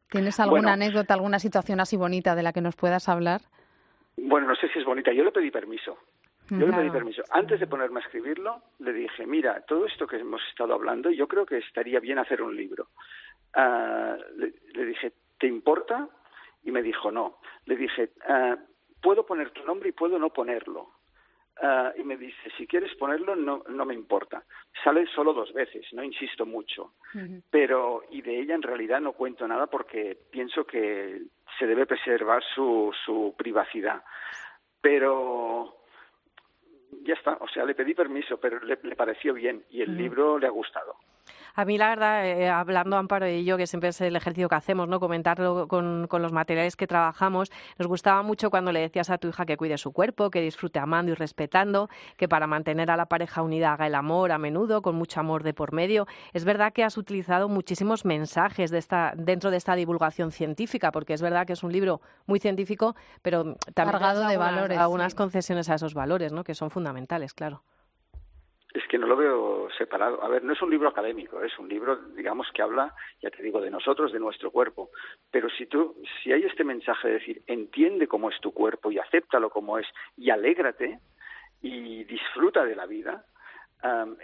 ¿Tienes 0.08 0.38
alguna 0.38 0.74
anécdota, 0.74 1.14
alguna 1.14 1.38
situación 1.38 1.80
así 1.80 1.96
bonita 1.96 2.34
de 2.34 2.42
la 2.42 2.52
que 2.52 2.60
nos 2.60 2.76
puedas 2.76 3.08
hablar? 3.08 3.42
Bueno, 4.16 4.46
no 4.46 4.56
sé 4.56 4.68
si 4.68 4.78
es 4.78 4.84
bonita. 4.84 5.12
Yo 5.12 5.24
le 5.24 5.32
pedí 5.32 5.50
permiso. 5.50 5.98
Yo 6.48 6.66
le 6.66 6.72
pedí 6.72 6.90
permiso. 6.90 7.22
Antes 7.30 7.58
de 7.58 7.66
ponerme 7.66 8.00
a 8.00 8.04
escribirlo, 8.04 8.62
le 8.78 8.92
dije, 8.92 9.26
mira, 9.26 9.60
todo 9.62 9.86
esto 9.86 10.06
que 10.06 10.16
hemos 10.16 10.40
estado 10.48 10.74
hablando, 10.74 11.10
yo 11.10 11.26
creo 11.26 11.44
que 11.44 11.58
estaría 11.58 11.98
bien 11.98 12.18
hacer 12.18 12.40
un 12.40 12.56
libro. 12.56 12.88
Uh, 13.56 14.16
le, 14.36 14.84
dije, 14.84 15.12
¿te 15.38 15.46
importa? 15.46 16.08
Y 16.62 16.70
me 16.70 16.82
dijo, 16.82 17.10
no. 17.10 17.38
Le 17.64 17.76
dije, 17.76 18.10
uh, 18.28 18.56
puedo 19.00 19.26
poner 19.26 19.50
tu 19.50 19.64
nombre 19.64 19.88
y 19.88 19.92
puedo 19.92 20.18
no 20.18 20.30
ponerlo. 20.30 20.90
Uh, 21.62 21.99
y 21.99 22.05
me 22.05 22.19
dice, 22.19 22.50
si 22.58 22.67
quieres 22.67 22.94
ponerlo, 22.97 23.35
no, 23.35 23.62
no 23.69 23.87
me 23.87 23.94
importa. 23.94 24.44
Sale 24.85 25.06
solo 25.06 25.32
dos 25.32 25.55
veces, 25.55 25.87
no 25.93 26.05
insisto 26.05 26.44
mucho. 26.44 26.93
Pero, 27.50 28.03
y 28.11 28.20
de 28.20 28.41
ella 28.41 28.55
en 28.55 28.62
realidad 28.62 29.00
no 29.00 29.14
cuento 29.14 29.49
nada 29.49 29.67
porque 29.67 30.19
pienso 30.31 30.67
que 30.67 31.23
se 31.58 31.67
debe 31.67 31.87
preservar 31.87 32.43
su, 32.55 32.93
su 33.06 33.35
privacidad. 33.38 34.03
Pero 34.82 35.76
ya 37.05 37.14
está, 37.14 37.38
o 37.41 37.49
sea, 37.49 37.64
le 37.64 37.75
pedí 37.75 37.94
permiso, 37.94 38.38
pero 38.38 38.61
le, 38.61 38.76
pareció 38.76 39.33
bien 39.33 39.64
y 39.71 39.80
el 39.80 39.97
libro 39.97 40.38
le 40.38 40.47
ha 40.47 40.50
gustado. 40.50 40.97
A 41.58 41.64
mí, 41.64 41.78
la 41.78 41.88
verdad, 41.88 42.26
eh, 42.26 42.50
hablando 42.50 42.98
Amparo 42.98 43.26
y 43.26 43.42
yo, 43.42 43.56
que 43.56 43.66
siempre 43.66 43.88
es 43.88 43.98
el 44.02 44.14
ejercicio 44.14 44.46
que 44.46 44.56
hacemos, 44.56 44.88
¿no? 44.88 45.00
Comentarlo 45.00 45.66
con, 45.68 46.06
con, 46.06 46.20
los 46.20 46.30
materiales 46.30 46.76
que 46.76 46.86
trabajamos, 46.86 47.50
nos 47.78 47.88
gustaba 47.88 48.22
mucho 48.22 48.50
cuando 48.50 48.72
le 48.72 48.80
decías 48.80 49.08
a 49.08 49.16
tu 49.16 49.28
hija 49.28 49.46
que 49.46 49.56
cuide 49.56 49.78
su 49.78 49.90
cuerpo, 49.92 50.28
que 50.28 50.42
disfrute 50.42 50.78
amando 50.78 51.12
y 51.12 51.14
respetando, 51.14 51.88
que 52.18 52.28
para 52.28 52.46
mantener 52.46 52.90
a 52.90 52.96
la 52.98 53.06
pareja 53.06 53.40
unida 53.40 53.72
haga 53.72 53.86
el 53.86 53.94
amor 53.94 54.32
a 54.32 54.38
menudo, 54.38 54.82
con 54.82 54.96
mucho 54.96 55.18
amor 55.18 55.44
de 55.44 55.54
por 55.54 55.72
medio. 55.72 56.06
Es 56.34 56.44
verdad 56.44 56.75
que 56.75 56.84
has 56.84 56.98
utilizado 56.98 57.48
muchísimos 57.48 58.04
mensajes 58.04 58.70
de 58.70 58.76
esta, 58.76 59.14
dentro 59.16 59.50
de 59.50 59.56
esta 59.56 59.75
divulgación 59.76 60.32
científica, 60.32 60.92
porque 60.92 61.14
es 61.14 61.22
verdad 61.22 61.46
que 61.46 61.54
es 61.54 61.62
un 61.62 61.72
libro 61.72 62.02
muy 62.26 62.38
científico, 62.38 62.96
pero 63.22 63.54
también 63.72 63.92
cargado 63.92 64.28
de 64.28 64.36
valores, 64.36 64.76
algunas 64.76 65.14
concesiones 65.14 65.70
a 65.70 65.76
esos 65.76 65.94
valores, 65.94 66.32
¿no? 66.32 66.44
Que 66.44 66.54
son 66.54 66.68
fundamentales, 66.68 67.32
claro. 67.32 67.62
Es 68.76 68.87
que 68.88 68.99
no 68.99 69.06
lo 69.06 69.16
veo 69.16 69.68
separado. 69.78 70.23
A 70.23 70.28
ver, 70.28 70.45
no 70.45 70.52
es 70.52 70.61
un 70.61 70.68
libro 70.68 70.90
académico, 70.90 71.42
es 71.42 71.59
un 71.59 71.66
libro, 71.66 71.97
digamos, 72.14 72.47
que 72.52 72.61
habla, 72.61 72.95
ya 73.23 73.30
te 73.30 73.42
digo, 73.42 73.59
de 73.62 73.71
nosotros, 73.71 74.12
de 74.12 74.21
nuestro 74.21 74.50
cuerpo. 74.50 74.90
Pero 75.30 75.49
si 75.49 75.64
tú, 75.64 75.97
si 76.23 76.30
hay 76.30 76.42
este 76.42 76.62
mensaje 76.62 77.09
de 77.09 77.14
decir, 77.14 77.42
entiende 77.47 78.06
cómo 78.06 78.28
es 78.28 78.38
tu 78.38 78.52
cuerpo 78.52 78.92
y 78.92 78.99
acéptalo 78.99 79.49
como 79.49 79.78
es 79.78 79.87
y 80.18 80.28
alégrate 80.28 80.99
y 81.62 82.04
disfruta 82.04 82.66
de 82.66 82.76
la 82.76 82.85
vida, 82.85 83.25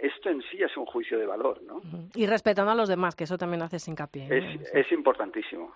esto 0.01 0.29
en 0.29 0.41
sí 0.51 0.61
es 0.61 0.75
un 0.75 0.85
juicio 0.85 1.17
de 1.17 1.25
valor, 1.25 1.61
¿no? 1.63 1.81
Y 2.15 2.25
respetando 2.25 2.71
a 2.71 2.75
los 2.75 2.89
demás, 2.89 3.15
que 3.15 3.23
eso 3.23 3.37
también 3.37 3.61
haces 3.61 3.87
hincapié. 3.87 4.27
Es, 4.73 4.91
importantísimo. 4.91 5.73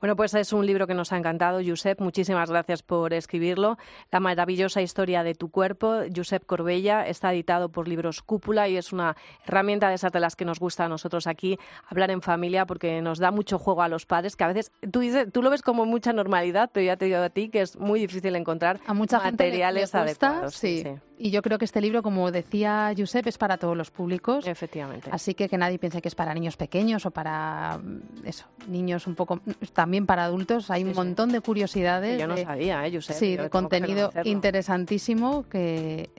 Bueno, 0.00 0.16
pues 0.16 0.34
es 0.34 0.52
un 0.52 0.66
libro 0.66 0.86
que 0.86 0.94
nos 0.94 1.12
ha 1.12 1.16
encantado, 1.16 1.60
Josep. 1.64 2.00
Muchísimas 2.00 2.50
gracias 2.50 2.82
por 2.82 3.12
escribirlo. 3.12 3.76
La 4.10 4.20
maravillosa 4.20 4.82
historia 4.82 5.22
de 5.22 5.34
tu 5.34 5.50
cuerpo, 5.50 6.00
Josep 6.14 6.44
Corbella, 6.44 7.06
está 7.06 7.32
editado 7.32 7.70
por 7.70 7.86
Libros 7.86 8.22
Cúpula 8.22 8.68
y 8.68 8.76
es 8.76 8.92
una 8.92 9.16
herramienta 9.46 9.88
de 9.88 9.94
esas 9.94 10.12
de 10.12 10.20
las 10.20 10.34
que 10.34 10.44
nos 10.44 10.58
gusta 10.58 10.84
a 10.84 10.88
nosotros 10.88 11.26
aquí 11.26 11.58
hablar 11.86 12.10
en 12.10 12.22
familia 12.22 12.66
porque 12.66 13.00
nos 13.02 13.18
da 13.18 13.30
mucho 13.30 13.58
juego 13.58 13.82
a 13.82 13.88
los 13.88 14.06
padres, 14.06 14.36
que 14.36 14.44
a 14.44 14.48
veces 14.48 14.72
tú 14.90 15.00
dices, 15.00 15.32
tú 15.32 15.42
lo 15.42 15.50
ves 15.50 15.62
como 15.62 15.86
mucha 15.86 16.12
normalidad, 16.12 16.70
pero 16.72 16.84
ya 16.84 16.96
te 16.96 17.06
digo 17.06 17.18
a 17.18 17.30
ti 17.30 17.48
que 17.48 17.60
es 17.60 17.78
muy 17.78 18.00
difícil 18.00 18.34
encontrar 18.36 18.80
a 18.86 18.94
mucha 18.94 19.20
materiales 19.20 19.92
gente 19.92 20.10
adecuados. 20.10 20.54
Sí. 20.54 20.84
y 21.18 21.30
yo 21.30 21.42
creo 21.42 21.58
que 21.58 21.64
este 21.64 21.80
libro, 21.80 22.02
como 22.02 22.30
decía 22.30 22.85
Josep, 22.96 23.26
es 23.26 23.38
para 23.38 23.56
todos 23.56 23.76
los 23.76 23.90
públicos. 23.90 24.46
Efectivamente. 24.46 25.08
Así 25.12 25.34
que 25.34 25.48
que 25.48 25.58
nadie 25.58 25.78
piense 25.78 26.02
que 26.02 26.08
es 26.08 26.14
para 26.14 26.34
niños 26.34 26.56
pequeños 26.56 27.06
o 27.06 27.10
para 27.10 27.78
mm, 27.78 28.26
eso, 28.26 28.46
niños 28.68 29.06
un 29.06 29.14
poco 29.14 29.40
también 29.72 30.06
para 30.06 30.24
adultos. 30.24 30.70
Hay 30.70 30.84
un 30.84 30.92
montón 30.92 31.30
de 31.30 31.40
curiosidades. 31.40 32.20
yo 32.20 32.26
no 32.26 32.36
sabía, 32.36 32.86
¿eh, 32.86 32.92
Josep? 32.92 33.16
Sí, 33.16 33.36
de 33.36 33.50
contenido 33.50 34.10
interesantísimo 34.24 35.48
que 35.48 36.10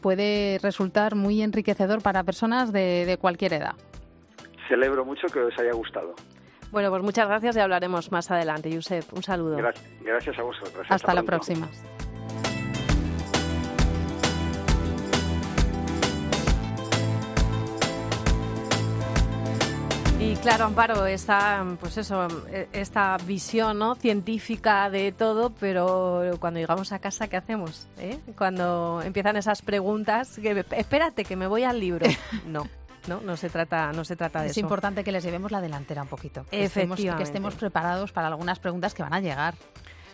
puede 0.00 0.58
resultar 0.62 1.14
muy 1.14 1.42
enriquecedor 1.42 2.02
para 2.02 2.24
personas 2.24 2.72
de, 2.72 3.18
cualquier 3.20 3.54
edad. 3.54 3.74
Celebro 4.68 5.04
mucho 5.04 5.26
que 5.28 5.40
os 5.40 5.58
haya 5.58 5.72
gustado. 5.72 6.14
Bueno, 6.70 6.90
pues 6.90 7.02
muchas 7.02 7.26
gracias 7.26 7.56
y 7.56 7.60
hablaremos 7.60 8.12
más 8.12 8.30
adelante, 8.30 8.72
Josep. 8.72 9.12
Un 9.12 9.22
saludo. 9.22 9.56
Gracias, 9.56 10.38
a 10.38 10.42
vosotros. 10.42 10.86
Hasta 10.88 11.14
la 11.14 11.22
próxima. 11.22 11.68
Claro, 20.42 20.64
Amparo, 20.64 21.06
esta, 21.06 21.64
pues 21.80 21.96
eso, 21.98 22.26
esta 22.72 23.16
visión 23.18 23.78
¿no? 23.78 23.94
científica 23.94 24.88
de 24.90 25.12
todo, 25.12 25.50
pero 25.50 26.22
cuando 26.38 26.60
llegamos 26.60 26.92
a 26.92 26.98
casa, 26.98 27.28
¿qué 27.28 27.36
hacemos? 27.36 27.88
Eh? 27.98 28.18
Cuando 28.36 29.02
empiezan 29.04 29.36
esas 29.36 29.62
preguntas, 29.62 30.38
que, 30.40 30.64
espérate, 30.76 31.24
que 31.24 31.36
me 31.36 31.46
voy 31.46 31.64
al 31.64 31.78
libro. 31.80 32.06
No. 32.46 32.66
No, 33.08 33.20
no 33.22 33.36
se 33.36 33.48
trata, 33.48 33.92
no 33.92 34.04
se 34.04 34.14
trata 34.14 34.40
de 34.40 34.46
es 34.46 34.50
eso. 34.52 34.60
Es 34.60 34.62
importante 34.62 35.02
que 35.02 35.10
les 35.10 35.24
llevemos 35.24 35.50
la 35.50 35.62
delantera 35.62 36.02
un 36.02 36.08
poquito. 36.08 36.44
Que 36.50 36.64
estemos, 36.64 37.00
que 37.00 37.22
estemos 37.22 37.54
preparados 37.54 38.12
para 38.12 38.28
algunas 38.28 38.58
preguntas 38.58 38.92
que 38.92 39.02
van 39.02 39.14
a 39.14 39.20
llegar. 39.20 39.54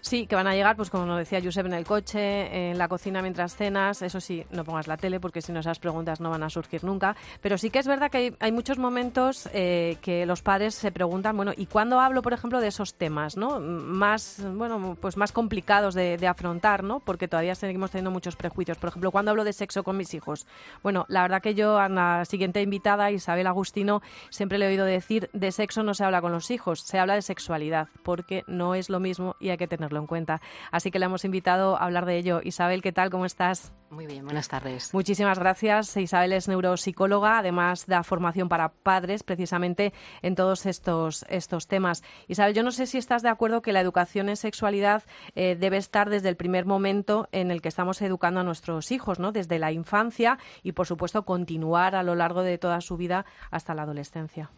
Sí, 0.07 0.29
que 0.29 0.37
van 0.37 0.47
a 0.47 0.55
llegar, 0.55 0.77
pues 0.77 0.89
como 0.89 1.05
nos 1.05 1.19
decía 1.19 1.41
Josep, 1.43 1.67
en 1.67 1.75
el 1.75 1.85
coche, 1.85 2.71
en 2.71 2.79
la 2.79 2.87
cocina 2.87 3.23
mientras 3.23 3.57
cenas. 3.57 4.03
Eso 4.03 4.21
sí, 4.21 4.47
no 4.53 4.63
pongas 4.63 4.87
la 4.87 4.97
tele 4.97 5.19
porque 5.19 5.43
si 5.43 5.51
no 5.51 5.59
esas 5.59 5.81
preguntas 5.81 6.21
no 6.21 6.31
van 6.31 6.45
a 6.45 6.49
surgir 6.49 6.85
nunca. 6.85 7.17
Pero 7.41 7.59
sí 7.59 7.71
que 7.71 7.81
es 7.81 7.89
verdad 7.89 8.09
que 8.09 8.33
hay, 8.39 8.53
muchos 8.53 8.79
momentos 8.79 9.49
eh, 9.53 9.97
que 10.03 10.25
los 10.25 10.43
padres 10.43 10.77
se 10.77 10.93
preguntan, 10.93 11.35
bueno, 11.37 11.51
¿y 11.57 11.67
cuándo 11.67 11.99
hablo, 11.99 12.23
por 12.23 12.33
ejemplo, 12.33 12.61
de 12.61 12.69
esos 12.69 12.95
temas, 12.95 13.37
no? 13.37 13.59
Más, 13.59 14.47
bueno, 14.55 14.97
pues 15.01 15.17
más 15.17 15.33
complicados 15.33 15.93
de, 15.95 16.25
afrontar, 16.29 16.85
¿no? 16.85 17.01
Porque 17.01 17.27
todavía 17.27 17.57
seguimos 17.57 17.91
teniendo 17.91 18.13
muchos 18.13 18.37
prejuicios. 18.37 18.79
Por 18.79 18.91
ejemplo, 18.91 19.11
¿cuándo 19.11 19.33
hablo 19.33 19.43
de 19.43 19.53
sexo 19.53 19.83
con 19.83 19.97
mis 19.97 20.15
hijos? 20.15 20.47
Bueno, 20.85 21.05
la 21.09 21.23
verdad 21.23 21.43
que 21.43 21.57
yo 21.57 21.79
a 21.79 21.89
la 21.89 22.25
siguiente 22.27 22.63
invitada, 22.63 23.11
Isabel 23.11 23.49
Agustino, 23.49 24.03
siempre 24.31 24.59
le 24.59 24.67
he 24.67 24.69
oído 24.69 24.85
decir, 24.85 25.31
de 25.33 25.51
sexo 25.51 25.83
no 25.83 25.95
se 25.95 26.05
habla 26.05 26.21
con 26.21 26.31
los 26.31 26.53
hijos, 26.53 26.83
se 26.83 27.01
habla 27.01 27.17
de 27.17 27.23
sexualidad, 27.23 27.89
porque 28.05 28.45
no 28.47 28.77
es 28.77 28.89
lo 28.89 29.01
mismo 29.01 29.35
y 29.41 29.49
hay 29.49 29.57
que 29.57 29.67
tenerlo 29.67 29.96
en 29.99 30.07
cuenta. 30.07 30.41
Así 30.71 30.91
que 30.91 30.99
le 30.99 31.07
hemos 31.07 31.25
invitado 31.25 31.77
a 31.77 31.85
hablar 31.85 32.07
de 32.07 32.17
ello. 32.19 32.41
Isabel, 32.43 32.83
¿qué 32.83 32.93
tal? 32.93 33.11
¿Cómo 33.11 33.25
estás? 33.25 33.73
Muy 33.89 34.07
bien, 34.07 34.25
buenas 34.25 34.49
tardes. 34.49 34.93
Muchísimas 34.93 35.39
gracias. 35.39 35.97
Isabel 35.97 36.33
es 36.33 36.49
neuropsicóloga, 36.49 37.39
además 37.39 37.87
da 37.87 38.03
formación 38.03 38.49
para 38.49 38.71
padres 38.71 39.23
precisamente 39.23 39.93
en 40.23 40.35
todos 40.35 40.67
estos, 40.67 41.25
estos 41.29 41.69
temas. 41.69 42.03
Isabel, 42.27 42.53
yo 42.55 42.65
no 42.65 42.73
sé 42.73 42.87
si 42.87 42.99
estás 42.99 43.23
de 43.23 43.29
acuerdo 43.29 43.63
que 43.63 43.73
la 43.73 43.81
educación 43.81 44.29
en 44.29 44.37
sexualidad 44.37 45.05
eh, 45.37 45.57
debe 45.59 45.77
estar 45.77 46.11
desde 46.11 46.29
el 46.29 46.37
primer 46.37 46.67
momento 46.67 47.29
en 47.31 47.53
el 47.53 47.63
que 47.63 47.69
estamos 47.69 48.03
educando 48.03 48.41
a 48.41 48.45
nuestros 48.45 48.91
hijos, 48.91 49.21
¿no? 49.21 49.31
Desde 49.31 49.61
la 49.61 49.71
infancia 49.71 50.39
y, 50.65 50.73
por 50.73 50.87
supuesto, 50.87 51.25
continuar 51.25 51.95
a 51.95 52.03
lo 52.03 52.17
largo 52.17 52.43
de 52.43 52.59
toda 52.59 52.81
su 52.81 52.97
vida 52.97 53.25
hasta 53.53 53.75
la 53.75 53.83
adolescencia. 53.83 54.51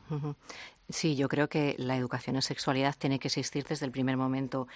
Sí, 0.89 1.17
yo 1.17 1.29
creo 1.29 1.49
que 1.49 1.75
la 1.77 1.97
educación 1.97 2.37
en 2.37 2.43
sexualidad 2.43 2.95
tiene 2.99 3.19
que 3.19 3.29
existir 3.29 3.65
desde 3.65 3.85
el 3.85 3.93
primer 3.93 4.17
momento 4.17 4.69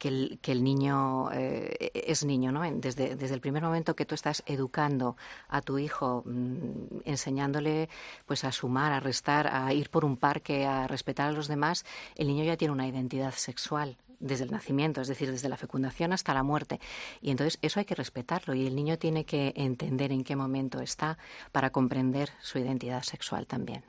que 0.00 0.08
el, 0.08 0.38
que 0.40 0.52
el 0.52 0.64
niño 0.64 1.30
eh, 1.30 1.90
es 1.94 2.24
niño, 2.24 2.50
¿no? 2.50 2.62
Desde, 2.62 3.16
desde 3.16 3.34
el 3.34 3.40
primer 3.40 3.62
momento 3.62 3.89
que 3.96 4.06
tú 4.06 4.14
estás 4.14 4.42
educando 4.46 5.16
a 5.48 5.60
tu 5.62 5.78
hijo, 5.78 6.22
mm, 6.26 7.00
enseñándole 7.04 7.88
pues 8.26 8.44
a 8.44 8.52
sumar, 8.52 8.92
a 8.92 9.00
restar, 9.00 9.48
a 9.52 9.72
ir 9.72 9.90
por 9.90 10.04
un 10.04 10.16
parque, 10.16 10.66
a 10.66 10.86
respetar 10.86 11.28
a 11.28 11.32
los 11.32 11.48
demás, 11.48 11.84
el 12.16 12.26
niño 12.26 12.44
ya 12.44 12.56
tiene 12.56 12.72
una 12.72 12.86
identidad 12.86 13.32
sexual 13.34 13.96
desde 14.20 14.44
el 14.44 14.50
nacimiento, 14.50 15.00
es 15.00 15.08
decir, 15.08 15.30
desde 15.30 15.48
la 15.48 15.56
fecundación 15.56 16.12
hasta 16.12 16.34
la 16.34 16.42
muerte. 16.42 16.78
Y 17.20 17.30
entonces 17.30 17.58
eso 17.62 17.80
hay 17.80 17.86
que 17.86 17.94
respetarlo 17.94 18.54
y 18.54 18.66
el 18.66 18.76
niño 18.76 18.98
tiene 18.98 19.24
que 19.24 19.52
entender 19.56 20.12
en 20.12 20.24
qué 20.24 20.36
momento 20.36 20.80
está 20.80 21.18
para 21.52 21.70
comprender 21.70 22.30
su 22.40 22.58
identidad 22.58 23.02
sexual 23.02 23.46
también. 23.46 23.82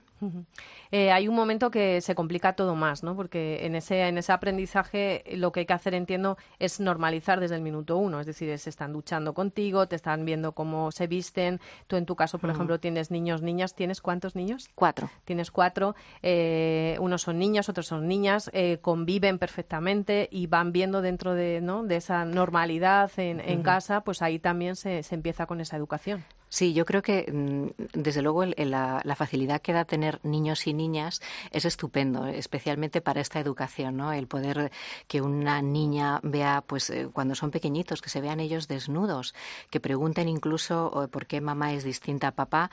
Eh, 0.91 1.11
hay 1.11 1.27
un 1.27 1.35
momento 1.35 1.71
que 1.71 2.01
se 2.01 2.15
complica 2.15 2.53
todo 2.53 2.75
más, 2.75 3.03
¿no? 3.03 3.15
Porque 3.15 3.65
en 3.65 3.75
ese, 3.75 4.07
en 4.07 4.17
ese 4.17 4.31
aprendizaje 4.31 5.23
lo 5.35 5.51
que 5.51 5.61
hay 5.61 5.65
que 5.65 5.73
hacer, 5.73 5.93
entiendo, 5.93 6.37
es 6.59 6.79
normalizar 6.79 7.39
desde 7.39 7.55
el 7.55 7.61
minuto 7.61 7.97
uno. 7.97 8.19
Es 8.19 8.25
decir, 8.25 8.57
se 8.57 8.69
están 8.69 8.93
duchando 8.93 9.33
contigo, 9.33 9.87
te 9.87 9.95
están 9.95 10.25
viendo 10.25 10.51
cómo 10.51 10.91
se 10.91 11.07
visten. 11.07 11.59
Tú, 11.87 11.95
en 11.95 12.05
tu 12.05 12.15
caso, 12.15 12.39
por 12.39 12.49
ejemplo, 12.49 12.79
tienes 12.79 13.11
niños, 13.11 13.41
niñas. 13.41 13.73
¿Tienes 13.73 14.01
cuántos 14.01 14.35
niños? 14.35 14.69
Cuatro. 14.75 15.09
Tienes 15.25 15.51
cuatro. 15.51 15.95
Eh, 16.21 16.97
unos 16.99 17.21
son 17.21 17.39
niños, 17.39 17.69
otros 17.69 17.87
son 17.87 18.07
niñas. 18.07 18.49
Eh, 18.53 18.79
conviven 18.81 19.39
perfectamente 19.39 20.27
y 20.31 20.47
van 20.47 20.71
viendo 20.71 21.01
dentro 21.01 21.33
de, 21.33 21.61
¿no? 21.61 21.83
de 21.83 21.97
esa 21.97 22.25
normalidad 22.25 23.11
en, 23.17 23.39
en 23.39 23.63
casa, 23.63 24.01
pues 24.01 24.21
ahí 24.21 24.39
también 24.39 24.75
se, 24.75 25.03
se 25.03 25.15
empieza 25.15 25.45
con 25.45 25.61
esa 25.61 25.77
educación. 25.77 26.23
Sí, 26.53 26.73
yo 26.73 26.83
creo 26.83 27.01
que 27.01 27.31
mm, 27.31 27.83
desde 27.93 28.21
luego 28.21 28.43
la, 28.43 29.15
facilidad 29.15 29.61
que 29.61 29.71
da 29.71 29.85
tener 29.85 30.19
niños 30.23 30.67
y 30.67 30.73
niñas 30.73 31.21
es 31.51 31.63
estupendo, 31.63 32.27
especialmente 32.27 32.99
para 32.99 33.21
esta 33.21 33.39
educación, 33.39 33.95
¿no? 33.95 34.11
El 34.11 34.27
poder 34.27 34.69
que 35.07 35.21
una 35.21 35.61
niña 35.61 36.19
vea, 36.23 36.61
pues 36.67 36.89
eh, 36.89 37.07
cuando 37.13 37.35
son 37.35 37.51
pequeñitos, 37.51 38.01
que 38.01 38.09
se 38.09 38.19
vean 38.19 38.41
ellos 38.41 38.67
desnudos, 38.67 39.33
que 39.69 39.79
pregunten 39.79 40.27
incluso 40.27 41.07
por 41.09 41.25
qué 41.25 41.39
mamá 41.39 41.71
es 41.71 41.85
distinta 41.85 42.27
a 42.27 42.35
papá, 42.35 42.69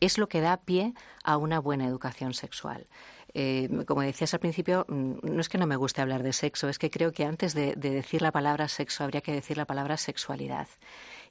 es 0.00 0.18
lo 0.18 0.28
que 0.28 0.40
da 0.40 0.56
pie 0.56 0.94
a 1.22 1.36
una 1.36 1.60
buena 1.60 1.86
educación 1.86 2.34
sexual. 2.34 2.88
Eh, 3.34 3.68
como 3.86 4.02
decías 4.02 4.34
al 4.34 4.40
principio, 4.40 4.86
mm, 4.88 5.14
no 5.22 5.40
es 5.40 5.48
que 5.48 5.58
no 5.58 5.66
me 5.66 5.76
guste 5.76 6.02
hablar 6.02 6.22
de 6.22 6.32
sexo, 6.32 6.68
es 6.68 6.78
que 6.78 6.90
creo 6.90 7.12
que 7.12 7.24
antes 7.24 7.54
de 7.54 7.74
decir 7.74 8.22
la 8.22 8.32
palabra 8.32 8.68
sexo 8.68 9.04
habría 9.04 9.20
que 9.20 9.32
decir 9.32 9.56
la 9.56 9.66
palabra 9.66 9.96
sexualidad. 9.96 10.68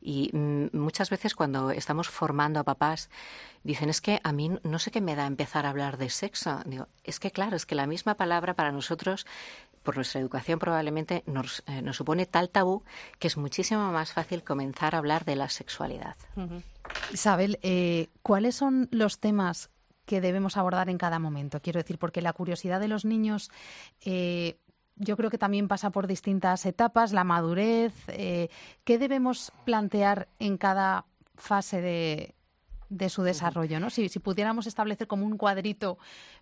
Y 0.02 0.30
mm, 0.34 0.68
muchas 0.78 1.10
veces 1.10 1.36
cuando 1.36 1.72
estamos 1.72 2.10
formando 2.10 2.60
a 2.60 2.64
papás, 2.64 3.10
dicen, 3.64 3.90
es 3.90 4.02
que 4.02 4.22
a 4.24 4.32
mí 4.32 4.52
no 4.64 4.80
sé 4.80 4.92
qué 4.92 5.02
me 5.02 5.16
da 5.16 5.26
empezar 5.26 5.66
a 5.66 5.70
hablar 5.70 5.98
de 5.98 6.10
sexo. 6.10 6.62
Digo, 6.66 6.88
es 7.04 7.20
que 7.20 7.32
claro, 7.32 7.56
es 7.56 7.66
que 7.66 7.76
la 7.76 7.88
misma 7.88 8.16
palabra 8.16 8.54
para 8.54 8.72
nosotros 8.72 9.26
por 9.84 9.96
nuestra 9.96 10.22
educación 10.22 10.60
probablemente 10.60 11.24
nos, 11.26 11.64
eh, 11.68 11.84
supone 11.94 12.26
tal 12.26 12.50
tabú 12.50 12.84
que 13.18 13.28
es 13.28 13.38
muchísimo 13.38 13.92
más 13.92 14.14
fácil 14.14 14.44
comenzar 14.44 14.96
a 14.96 15.00
hablar 15.00 15.26
de 15.26 15.36
la 15.36 15.50
sexualidad. 15.50 16.16
Isabel, 17.12 17.60
eh, 17.62 18.10
¿cuáles 18.22 18.56
son 18.56 18.88
los 18.92 19.20
temas 19.20 19.70
que 20.10 20.22
debemos 20.22 20.58
abordar 20.58 20.90
en 20.90 20.98
cada 20.98 21.20
momento? 21.20 21.62
Quiero 21.62 21.80
decir, 21.80 22.00
porque 22.00 22.24
la 22.24 22.34
curiosidad 22.34 22.80
de 22.80 22.88
los 22.88 23.06
niños 23.06 23.52
eh, 24.04 24.58
yo 24.96 25.16
creo 25.16 25.30
que 25.30 25.38
también 25.38 25.68
pasa 25.68 25.92
por 25.92 26.08
distintas 26.08 26.66
etapas, 26.66 27.14
la 27.14 27.24
madurez. 27.24 27.94
Eh, 28.08 28.50
¿Qué 28.84 28.98
debemos 28.98 29.52
plantear 29.66 30.30
en 30.40 30.58
cada 30.58 31.06
fase 31.36 31.80
de, 31.80 32.34
de 32.90 33.10
su 33.10 33.22
desarrollo? 33.22 33.80
¿no? 33.80 33.92
Si, 33.92 34.10
si, 34.10 34.18
pudiéramos 34.18 34.66
establecer 34.66 35.06
como 35.06 35.28
un 35.28 35.38
cuadrito 35.38 36.00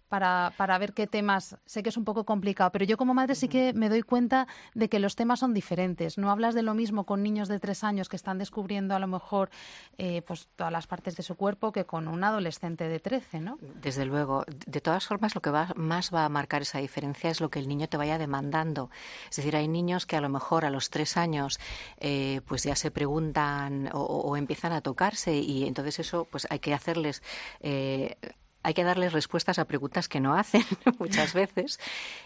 para, 0.09 0.53
para 0.57 0.77
ver 0.77 0.93
qué 0.93 1.07
temas. 1.07 1.57
Sé 1.65 1.83
que 1.83 1.89
es 1.89 1.97
un 1.97 2.05
poco 2.05 2.25
complicado, 2.25 2.71
pero 2.71 2.85
yo 2.85 2.97
como 2.97 3.13
madre 3.13 3.35
sí 3.35 3.47
que 3.47 3.73
me 3.73 3.89
doy 3.89 4.01
cuenta 4.01 4.47
de 4.73 4.89
que 4.89 4.99
los 4.99 5.15
temas 5.15 5.39
son 5.39 5.53
diferentes. 5.53 6.17
No 6.17 6.31
hablas 6.31 6.55
de 6.55 6.63
lo 6.63 6.73
mismo 6.73 7.05
con 7.05 7.23
niños 7.23 7.47
de 7.47 7.59
tres 7.59 7.83
años 7.83 8.09
que 8.09 8.15
están 8.15 8.37
descubriendo 8.37 8.95
a 8.95 8.99
lo 8.99 9.07
mejor 9.07 9.49
eh, 9.97 10.21
pues 10.23 10.47
todas 10.55 10.71
las 10.71 10.87
partes 10.87 11.15
de 11.15 11.23
su 11.23 11.35
cuerpo 11.35 11.71
que 11.71 11.85
con 11.85 12.07
un 12.07 12.23
adolescente 12.23 12.87
de 12.87 12.99
trece, 12.99 13.39
¿no? 13.39 13.57
Desde 13.81 14.05
luego. 14.05 14.45
De 14.65 14.81
todas 14.81 15.05
formas, 15.07 15.35
lo 15.35 15.41
que 15.41 15.49
va, 15.49 15.73
más 15.75 16.13
va 16.13 16.25
a 16.25 16.29
marcar 16.29 16.61
esa 16.61 16.79
diferencia 16.79 17.29
es 17.29 17.41
lo 17.41 17.49
que 17.49 17.59
el 17.59 17.67
niño 17.67 17.87
te 17.87 17.97
vaya 17.97 18.17
demandando. 18.17 18.89
Es 19.29 19.37
decir, 19.37 19.55
hay 19.55 19.67
niños 19.67 20.05
que 20.05 20.15
a 20.15 20.21
lo 20.21 20.29
mejor 20.29 20.65
a 20.65 20.69
los 20.69 20.89
tres 20.89 21.17
años 21.17 21.59
eh, 21.99 22.41
pues 22.47 22.63
ya 22.63 22.75
se 22.75 22.91
preguntan 22.91 23.89
o, 23.93 24.35
empiezan 24.37 24.71
a 24.71 24.81
tocarse 24.81 25.35
y 25.35 25.65
entonces 25.65 25.99
eso 25.99 26.27
pues 26.29 26.47
hay 26.49 26.59
que 26.59 26.73
hacerles 26.73 27.23
eh, 27.59 28.17
hay 28.67 28.73
que 28.73 28.83
darles 28.83 29.13
respuestas 29.13 29.59
a 29.59 29.65
preguntas 29.65 30.09
que 30.09 30.19
no 30.19 30.35
hacen 30.35 30.61
muchas 30.99 31.33
veces. 31.33 31.79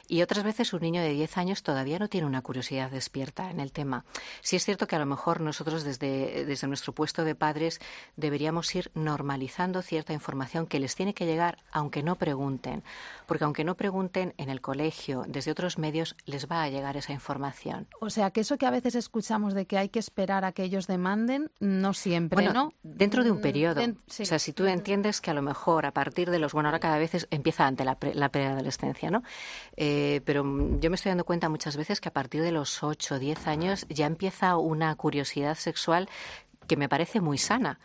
Y 0.08 0.24
otras 0.24 0.44
veces 0.44 0.74
un 0.74 0.82
niño 0.82 1.04
de 1.04 1.14
10 1.14 1.38
años 1.38 1.62
todavía 1.62 2.00
no 2.00 2.08
tiene 2.08 2.26
una 2.26 2.42
curiosidad 2.42 2.90
despierta 2.90 3.52
en 3.52 3.60
el 3.60 3.72
tema. 3.72 4.06
Sí 4.42 4.56
es 4.56 4.66
cierto 4.66 4.88
que 4.88 4.96
a 4.96 5.00
lo 5.00 5.06
mejor 5.06 5.40
nosotros 5.40 5.84
desde, 5.84 6.44
desde 6.46 6.66
nuestro 6.66 6.94
puesto 6.94 7.26
de 7.26 7.36
padres 7.36 7.80
deberíamos 8.16 8.74
ir 8.74 8.90
normalizando 8.96 9.84
cierta 9.84 10.14
información 10.14 10.66
que 10.66 10.80
les 10.80 10.96
tiene 10.96 11.14
que 11.14 11.28
llegar 11.28 11.60
aunque 11.72 12.02
no 12.02 12.16
pregunten. 12.16 12.82
Porque 13.28 13.44
aunque 13.44 13.64
no 13.64 13.76
pregunten 13.76 14.34
en 14.38 14.50
el 14.50 14.62
colegio, 14.62 15.26
desde 15.28 15.52
otros 15.52 15.78
medios, 15.78 16.16
les 16.26 16.48
va 16.48 16.64
a 16.64 16.70
llegar 16.70 16.98
esa 16.98 17.14
información. 17.14 17.88
O 18.00 18.10
sea, 18.10 18.32
que 18.32 18.42
eso 18.42 18.58
que 18.58 18.66
a 18.66 18.72
veces 18.72 18.96
escuchamos 18.96 19.54
de 19.54 19.68
que 19.68 19.78
hay 19.78 19.90
que 19.90 20.00
esperar 20.00 20.44
a 20.44 20.54
que 20.54 20.64
ellos 20.64 20.88
demanden, 20.88 21.52
no 21.60 21.94
siempre, 21.94 22.52
¿no? 22.52 22.74
Dentro 22.82 23.24
de 23.24 23.30
un 23.30 23.38
mm, 23.38 23.42
periodo. 23.42 23.82
O 23.84 23.96
sea, 24.08 24.40
si 24.40 24.54
tú 24.54 24.66
entiendes 24.66 25.22
que 25.22 25.30
a 25.30 25.36
lo 25.36 25.44
mejor 25.44 25.86
a 25.86 25.92
partir 25.92 26.31
de 26.32 26.40
los, 26.40 26.54
bueno, 26.54 26.70
ahora 26.70 26.80
cada 26.80 26.98
vez 26.98 27.28
empieza 27.30 27.68
ante 27.68 27.86
la, 27.86 27.98
la 28.14 28.30
preadolescencia, 28.30 29.12
¿no? 29.12 29.24
Eh, 29.78 30.22
pero 30.26 30.44
yo 30.80 30.90
me 30.90 30.96
estoy 30.96 31.10
dando 31.10 31.26
cuenta 31.26 31.50
muchas 31.50 31.78
veces 31.78 32.02
que 32.02 32.10
a 32.10 32.14
partir 32.14 32.42
de 32.42 32.52
los 32.52 32.84
8 32.84 33.16
o 33.16 33.20
10 33.20 33.48
años 33.48 33.86
ya 33.90 34.06
empieza 34.06 34.58
una 34.58 34.96
curiosidad 34.96 35.56
sexual 35.56 36.10
que 36.68 36.78
me 36.78 36.90
parece 36.90 37.22
muy 37.22 37.38
sana. 37.38 37.80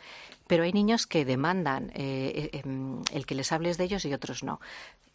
Pero 0.46 0.62
hay 0.62 0.72
niños 0.72 1.06
que 1.06 1.24
demandan 1.24 1.90
eh, 1.94 2.50
eh, 2.52 2.60
em, 2.64 3.02
el 3.12 3.26
que 3.26 3.34
les 3.34 3.50
hables 3.50 3.78
de 3.78 3.84
ellos 3.84 4.04
y 4.04 4.14
otros 4.14 4.44
no. 4.44 4.60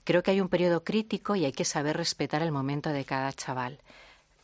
Creo 0.04 0.24
que 0.24 0.32
hay 0.32 0.42
un 0.42 0.50
periodo 0.50 0.84
crítico 0.84 1.36
y 1.36 1.46
hay 1.46 1.54
que 1.54 1.64
saber 1.64 1.96
respetar 1.96 2.42
el 2.42 2.52
momento 2.52 2.90
de 2.90 3.06
cada 3.06 3.32
chaval 3.32 3.80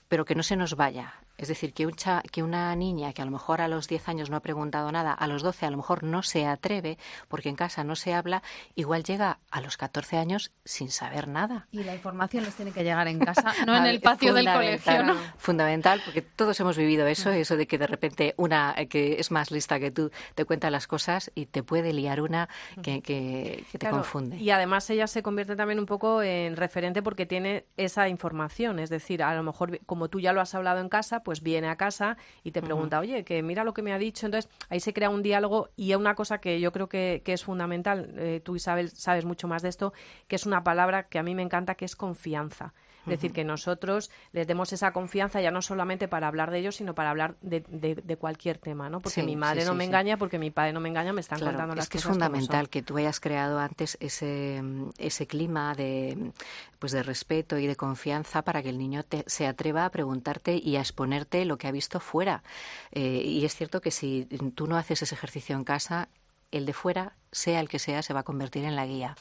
pero 0.08 0.26
que 0.26 0.36
no 0.36 0.44
se 0.44 0.56
nos 0.56 0.76
vaya. 0.76 1.14
Es 1.38 1.48
decir, 1.48 1.74
que, 1.74 1.88
que, 2.32 2.44
una 2.44 2.76
niña 2.76 3.14
que 3.14 3.22
a 3.22 3.26
lo 3.26 3.32
mejor 3.32 3.62
a 3.62 3.68
los 3.68 3.88
10 3.88 4.10
años 4.10 4.30
no 4.30 4.38
ha 4.38 4.40
preguntado 4.42 4.92
nada, 4.92 5.14
a 5.14 5.28
los 5.28 5.44
12 5.44 5.66
a 5.66 5.72
lo 5.72 5.78
mejor 5.78 6.04
no 6.04 6.24
se 6.24 6.48
atreve 6.48 6.98
porque 7.28 7.50
en 7.50 7.56
casa 7.56 7.84
no 7.84 7.96
se 7.96 8.14
habla, 8.14 8.42
igual 8.76 9.04
llega 9.04 9.40
a 9.52 9.62
los 9.62 9.78
14 9.78 10.18
años 10.18 10.52
sin 10.66 10.90
saber 10.90 11.28
nada. 11.28 11.68
Y 11.72 11.84
la 11.84 11.94
información 11.94 12.44
les 12.44 12.56
tiene 12.56 12.72
que 12.72 12.84
llegar 12.84 13.08
en 13.08 13.20
casa, 13.20 13.54
no 13.68 13.76
en 13.76 13.86
el 13.86 14.02
patio 14.02 14.34
del 14.34 14.52
colegio. 14.52 15.04
¿no? 15.04 15.16
Fundamental, 15.38 16.02
porque 16.04 16.22
todos 16.22 16.60
hemos 16.60 16.78
vivido 16.78 17.06
eso, 17.08 17.30
eso 17.30 17.56
de 17.56 17.68
que 17.68 17.78
de 17.78 17.88
repente 17.88 18.34
una 18.38 18.76
que 18.90 19.20
es 19.20 19.32
más 19.32 19.52
lista 19.52 19.80
que 19.80 19.92
tú 19.92 20.12
te 20.36 20.46
cuenta 20.46 20.70
las 20.70 20.88
cosas 20.88 21.32
y 21.36 21.46
te 21.46 21.64
puede 21.64 21.94
liar 21.94 22.22
una 22.22 22.50
que, 22.82 23.02
que, 23.02 23.64
te 23.78 23.90
confunde. 23.90 24.38
Y 24.38 24.50
además 24.50 24.90
ella 24.90 25.08
se 25.08 25.22
convierte 25.22 25.56
también 25.56 25.80
un 25.80 25.86
poco 25.86 26.22
en 26.22 26.56
referente 26.56 27.02
porque 27.04 27.26
tiene 27.26 27.66
esa 27.78 28.10
información, 28.10 28.80
es 28.80 28.90
decir, 28.90 29.22
a 29.24 29.36
lo 29.36 29.44
mejor 29.44 29.80
como 29.86 30.10
tú 30.10 30.20
ya 30.20 30.34
lo 30.34 30.42
has 30.42 30.56
hablado 30.56 30.80
en 30.80 30.90
casa, 30.90 31.24
pues 31.28 31.44
viene 31.44 31.68
a 31.68 31.76
casa 31.76 32.16
y 32.42 32.52
te 32.52 32.62
pregunta, 32.62 33.02
oye, 33.02 33.26
que 33.26 33.44
mira 33.44 33.66
lo 33.66 33.74
que 33.74 33.82
me 33.82 33.92
ha 33.92 33.98
dicho. 33.98 34.26
Entonces, 34.26 34.50
ahí 34.70 34.80
se 34.80 34.94
crea 34.94 35.10
un 35.10 35.22
diálogo 35.22 35.72
y 35.76 35.94
una 35.94 36.16
cosa 36.16 36.38
que 36.38 36.62
yo 36.62 36.72
creo 36.72 36.88
que, 36.88 37.22
es 37.26 37.44
fundamental, 37.44 38.14
eh, 38.16 38.40
tú 38.42 38.56
Isabel 38.56 38.90
sabes 38.92 39.26
mucho 39.26 39.46
más 39.46 39.62
de 39.62 39.68
esto, 39.68 39.92
que 40.30 40.38
es 40.38 40.46
una 40.46 40.64
palabra 40.64 41.10
que 41.10 41.20
a 41.20 41.24
mí 41.24 41.36
me 41.36 41.42
encanta, 41.42 41.76
que 41.76 41.84
es 41.84 41.98
confianza. 41.98 42.74
Es 43.02 43.22
decir, 43.22 43.32
que 43.32 43.46
nosotros 43.46 44.12
les 44.34 44.48
demos 44.48 44.74
esa 44.74 44.92
confianza 44.92 45.40
ya 45.40 45.50
no 45.50 45.62
solamente 45.62 46.10
para 46.10 46.28
hablar 46.28 46.52
de 46.52 46.60
ellos, 46.60 46.76
sino 46.76 46.94
para 46.94 47.10
hablar 47.10 47.36
de, 47.42 47.62
de, 47.62 48.18
cualquier 48.18 48.58
tema, 48.58 48.90
¿no? 48.90 49.00
Porque 49.00 49.24
mi 49.24 49.38
madre 49.38 49.64
no 49.64 49.74
me 49.76 49.86
engaña, 49.86 50.18
porque 50.18 50.38
mi 50.38 50.52
padre 50.52 50.74
no 50.74 50.82
me 50.82 50.90
engaña, 50.90 51.14
me 51.14 51.22
están 51.22 51.40
contando 51.40 51.74
las 51.74 51.86
es 51.86 51.90
que 51.90 52.00
Es 52.00 52.04
fundamental 52.04 52.68
que 52.68 52.82
tú 52.82 52.98
hayas 52.98 53.22
creado 53.22 53.60
antes 53.60 53.98
ese, 54.02 54.62
ese 54.98 55.26
clima 55.26 55.74
de, 55.74 56.34
pues 56.80 56.92
de 56.92 57.04
respeto 57.04 57.58
y 57.58 57.68
de 57.68 57.76
confianza 57.76 58.44
para 58.44 58.62
que 58.62 58.70
el 58.70 58.78
niño 58.78 59.04
se 59.26 59.48
atreva 59.48 59.86
a 59.86 59.90
preguntarte 59.90 60.60
y 60.64 60.76
a 60.76 60.80
exponerte 60.80 61.46
lo 61.46 61.58
que 61.58 61.68
ha 61.68 61.72
visto 61.72 62.00
fuera. 62.00 62.44
Eh, 62.92 63.22
y 63.24 63.46
es 63.46 63.56
cierto 63.56 63.82
que 63.82 63.92
si 63.92 64.26
tú 64.56 64.68
no 64.68 64.78
haces 64.78 65.02
ese 65.02 65.16
ejercicio 65.16 65.56
en 65.56 65.64
casa, 65.64 66.10
el 66.52 66.66
de 66.66 66.74
fuera, 66.74 67.14
sea 67.32 67.60
el 67.60 67.70
que 67.70 67.80
sea, 67.80 68.02
se 68.02 68.14
va 68.14 68.22
a 68.22 68.24
convertir 68.24 68.64
en 68.64 68.76
la 68.76 68.86
guía. 68.86 69.16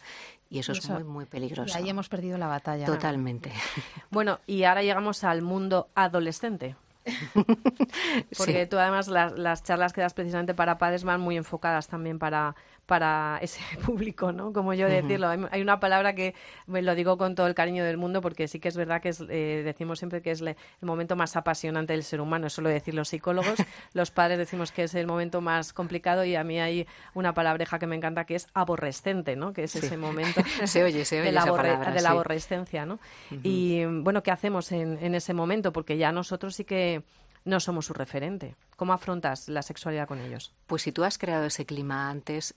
Y 0.48 0.60
eso, 0.60 0.72
es 0.72 0.88
muy, 0.88 1.02
muy 1.02 1.24
peligroso. 1.24 1.76
Y 1.76 1.82
ahí 1.82 1.90
hemos 1.90 2.08
perdido 2.08 2.38
la 2.38 2.46
batalla. 2.46 2.86
Totalmente. 2.86 3.52
Bueno, 4.10 4.38
y 4.46 4.62
ahora 4.62 4.82
llegamos 4.82 5.24
al 5.24 5.42
mundo 5.42 5.88
adolescente. 5.94 6.76
Porque 8.36 8.66
tú 8.66 8.78
además 8.78 9.08
las, 9.08 9.62
charlas 9.62 9.92
que 9.92 10.00
das 10.00 10.14
precisamente 10.14 10.54
para 10.54 10.78
padres 10.78 11.04
van 11.04 11.20
muy 11.20 11.36
enfocadas 11.36 11.88
también 11.88 12.18
para, 12.18 12.56
para 12.86 13.38
ese 13.42 13.60
público, 13.84 14.32
¿no? 14.32 14.52
Como 14.52 14.72
yo 14.74 14.88
decirlo. 14.88 15.28
Hay 15.28 15.60
una 15.60 15.80
palabra 15.80 16.14
que 16.14 16.34
me 16.66 16.82
lo 16.82 16.94
digo 16.94 17.18
con 17.18 17.34
todo 17.34 17.46
el 17.46 17.54
cariño 17.54 17.84
del 17.84 17.96
mundo 17.96 18.20
porque 18.20 18.48
sí 18.48 18.60
que 18.60 18.68
es 18.68 18.76
verdad 18.76 19.02
que 19.02 19.10
es, 19.10 19.20
eh, 19.28 19.62
decimos 19.64 19.98
siempre 19.98 20.22
que 20.22 20.30
es 20.30 20.40
el 20.40 20.56
momento 20.80 21.16
más 21.16 21.36
apasionante 21.36 21.92
del 21.92 22.04
ser 22.04 22.20
humano. 22.20 22.46
Eso 22.46 22.62
lo 22.62 22.68
decir 22.68 22.94
los 22.94 23.08
psicólogos. 23.08 23.54
los 23.92 24.10
padres 24.10 24.38
decimos 24.38 24.72
que 24.72 24.84
es 24.84 24.94
el 24.94 25.06
momento 25.06 25.40
más 25.40 25.72
complicado 25.72 26.24
y 26.24 26.36
a 26.36 26.44
mí 26.44 26.60
hay 26.60 26.86
una 27.14 27.34
palabreja 27.34 27.78
que 27.78 27.86
me 27.86 27.96
encanta 27.96 28.24
que 28.24 28.36
es 28.36 28.46
aborrescente, 28.54 29.36
¿no? 29.36 29.52
Que 29.52 29.64
es 29.64 29.76
ese 29.76 29.96
momento 29.96 30.40
se 30.64 30.84
oye, 30.84 31.04
se 31.04 31.20
oye 31.20 31.26
de, 31.26 31.32
la, 31.32 31.44
de 31.44 32.00
la 32.00 32.10
aborrescencia, 32.10 32.86
¿no? 32.86 32.98
Y 33.42 33.84
bueno, 33.84 34.22
¿qué 34.22 34.30
hacemos 34.30 34.70
en, 34.72 34.98
en 35.02 35.14
ese 35.14 35.34
momento? 35.34 35.72
Porque 35.72 35.98
ya 35.98 36.12
nosotros 36.12 36.54
sí 36.54 36.64
que 36.64 37.02
no 37.46 37.60
somos 37.60 37.86
su 37.86 37.94
referente. 37.94 38.56
¿Cómo 38.76 38.92
afrontas 38.92 39.48
la 39.48 39.62
sexualidad 39.62 40.06
con 40.06 40.20
ellos? 40.20 40.52
Pues 40.66 40.82
si 40.82 40.92
tú 40.92 41.04
has 41.04 41.16
creado 41.16 41.46
ese 41.46 41.64
clima 41.64 42.10
antes, 42.10 42.54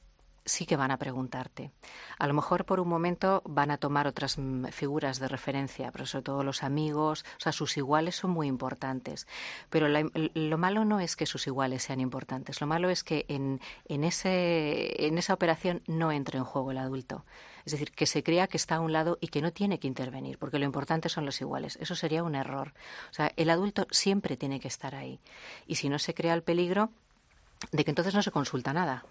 sí 0.49 0.65
que 0.65 0.75
van 0.75 0.91
a 0.91 0.97
preguntarte. 0.97 1.71
A 2.17 2.27
lo 2.27 2.33
mejor 2.33 2.65
por 2.65 2.79
un 2.79 2.87
momento 2.87 3.41
van 3.45 3.71
a 3.71 3.77
tomar 3.77 4.07
otras 4.07 4.37
mm, 4.37 4.65
figuras 4.67 5.19
de 5.19 5.27
referencia, 5.27 5.91
pero 5.91 6.05
sobre 6.05 6.23
todo 6.23 6.43
los 6.43 6.63
amigos, 6.63 7.23
o 7.37 7.39
sea, 7.39 7.51
sus 7.51 7.77
iguales 7.77 8.15
son 8.15 8.31
muy 8.31 8.47
importantes. 8.47 9.27
Pero 9.69 9.87
lo 9.87 10.57
malo 10.57 10.85
no 10.85 10.99
es 10.99 11.15
que 11.15 11.25
sus 11.25 11.47
iguales 11.47 11.83
sean 11.83 11.99
importantes, 11.99 12.61
lo 12.61 12.67
malo 12.67 12.89
es 12.89 13.03
que 13.03 13.25
en, 13.27 13.61
en, 13.87 14.03
ese, 14.03 15.05
en 15.05 15.17
esa 15.17 15.33
operación 15.33 15.81
no 15.87 16.11
entre 16.11 16.37
en 16.37 16.43
juego 16.43 16.71
el 16.71 16.77
adulto. 16.77 17.25
Es 17.65 17.73
decir, 17.73 17.91
que 17.91 18.05
se 18.05 18.23
crea 18.23 18.47
que 18.47 18.57
está 18.57 18.75
a 18.75 18.79
un 18.79 18.93
lado 18.93 19.17
y 19.21 19.27
que 19.27 19.41
no 19.41 19.53
tiene 19.53 19.79
que 19.79 19.87
intervenir, 19.87 20.37
porque 20.39 20.59
lo 20.59 20.65
importante 20.65 21.09
son 21.09 21.25
los 21.25 21.39
iguales. 21.39 21.77
Eso 21.79 21.95
sería 21.95 22.23
un 22.23 22.35
error. 22.35 22.73
O 23.11 23.13
sea, 23.13 23.31
el 23.35 23.49
adulto 23.49 23.85
siempre 23.91 24.37
tiene 24.37 24.59
que 24.59 24.67
estar 24.67 24.95
ahí. 24.95 25.19
Y 25.67 25.75
si 25.75 25.89
no 25.89 25.99
se 25.99 26.13
crea 26.13 26.33
el 26.33 26.41
peligro 26.41 26.89
de 27.71 27.83
que 27.83 27.91
entonces 27.91 28.15
no 28.15 28.23
se 28.23 28.31
consulta 28.31 28.73
nada. 28.73 29.05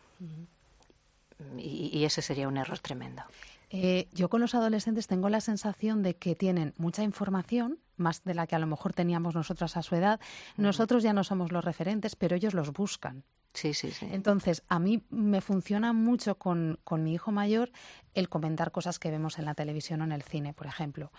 Y, 1.56 2.04
ese 2.04 2.22
sería 2.22 2.48
un 2.48 2.56
error 2.56 2.78
tremendo. 2.78 3.22
Eh, 3.70 4.08
yo 4.12 4.30
con 4.30 4.40
los 4.40 4.54
adolescentes 4.54 5.06
tengo 5.06 5.28
la 5.28 5.40
sensación 5.40 6.02
de 6.02 6.16
que 6.16 6.34
tienen 6.34 6.74
mucha 6.78 7.02
información, 7.02 7.78
más 7.96 8.24
de 8.24 8.34
la 8.34 8.46
que 8.46 8.56
a 8.56 8.58
lo 8.58 8.66
mejor 8.66 8.94
teníamos 8.94 9.34
nosotros 9.34 9.76
a 9.76 9.82
su 9.82 9.94
edad. 9.94 10.20
Nosotros 10.56 11.02
ya 11.02 11.12
no 11.12 11.24
somos 11.24 11.52
los 11.52 11.64
referentes, 11.64 12.16
pero 12.16 12.36
ellos 12.36 12.54
los 12.54 12.72
buscan. 12.72 13.24
Sí, 13.52 13.74
sí, 13.74 13.90
sí. 13.90 14.06
Entonces, 14.10 14.62
a 14.68 14.78
mí 14.78 15.02
me 15.10 15.40
funciona 15.40 15.92
mucho 15.92 16.36
con, 16.36 16.78
con, 16.84 17.02
mi 17.02 17.14
hijo 17.14 17.32
mayor 17.32 17.72
el 18.14 18.28
comentar 18.28 18.70
cosas 18.70 18.98
que 18.98 19.10
vemos 19.10 19.38
en 19.38 19.46
la 19.46 19.54
televisión 19.54 20.00
o 20.00 20.04
en 20.04 20.12
el 20.12 20.22
cine, 20.22 20.52
por 20.52 20.66
ejemplo, 20.66 21.10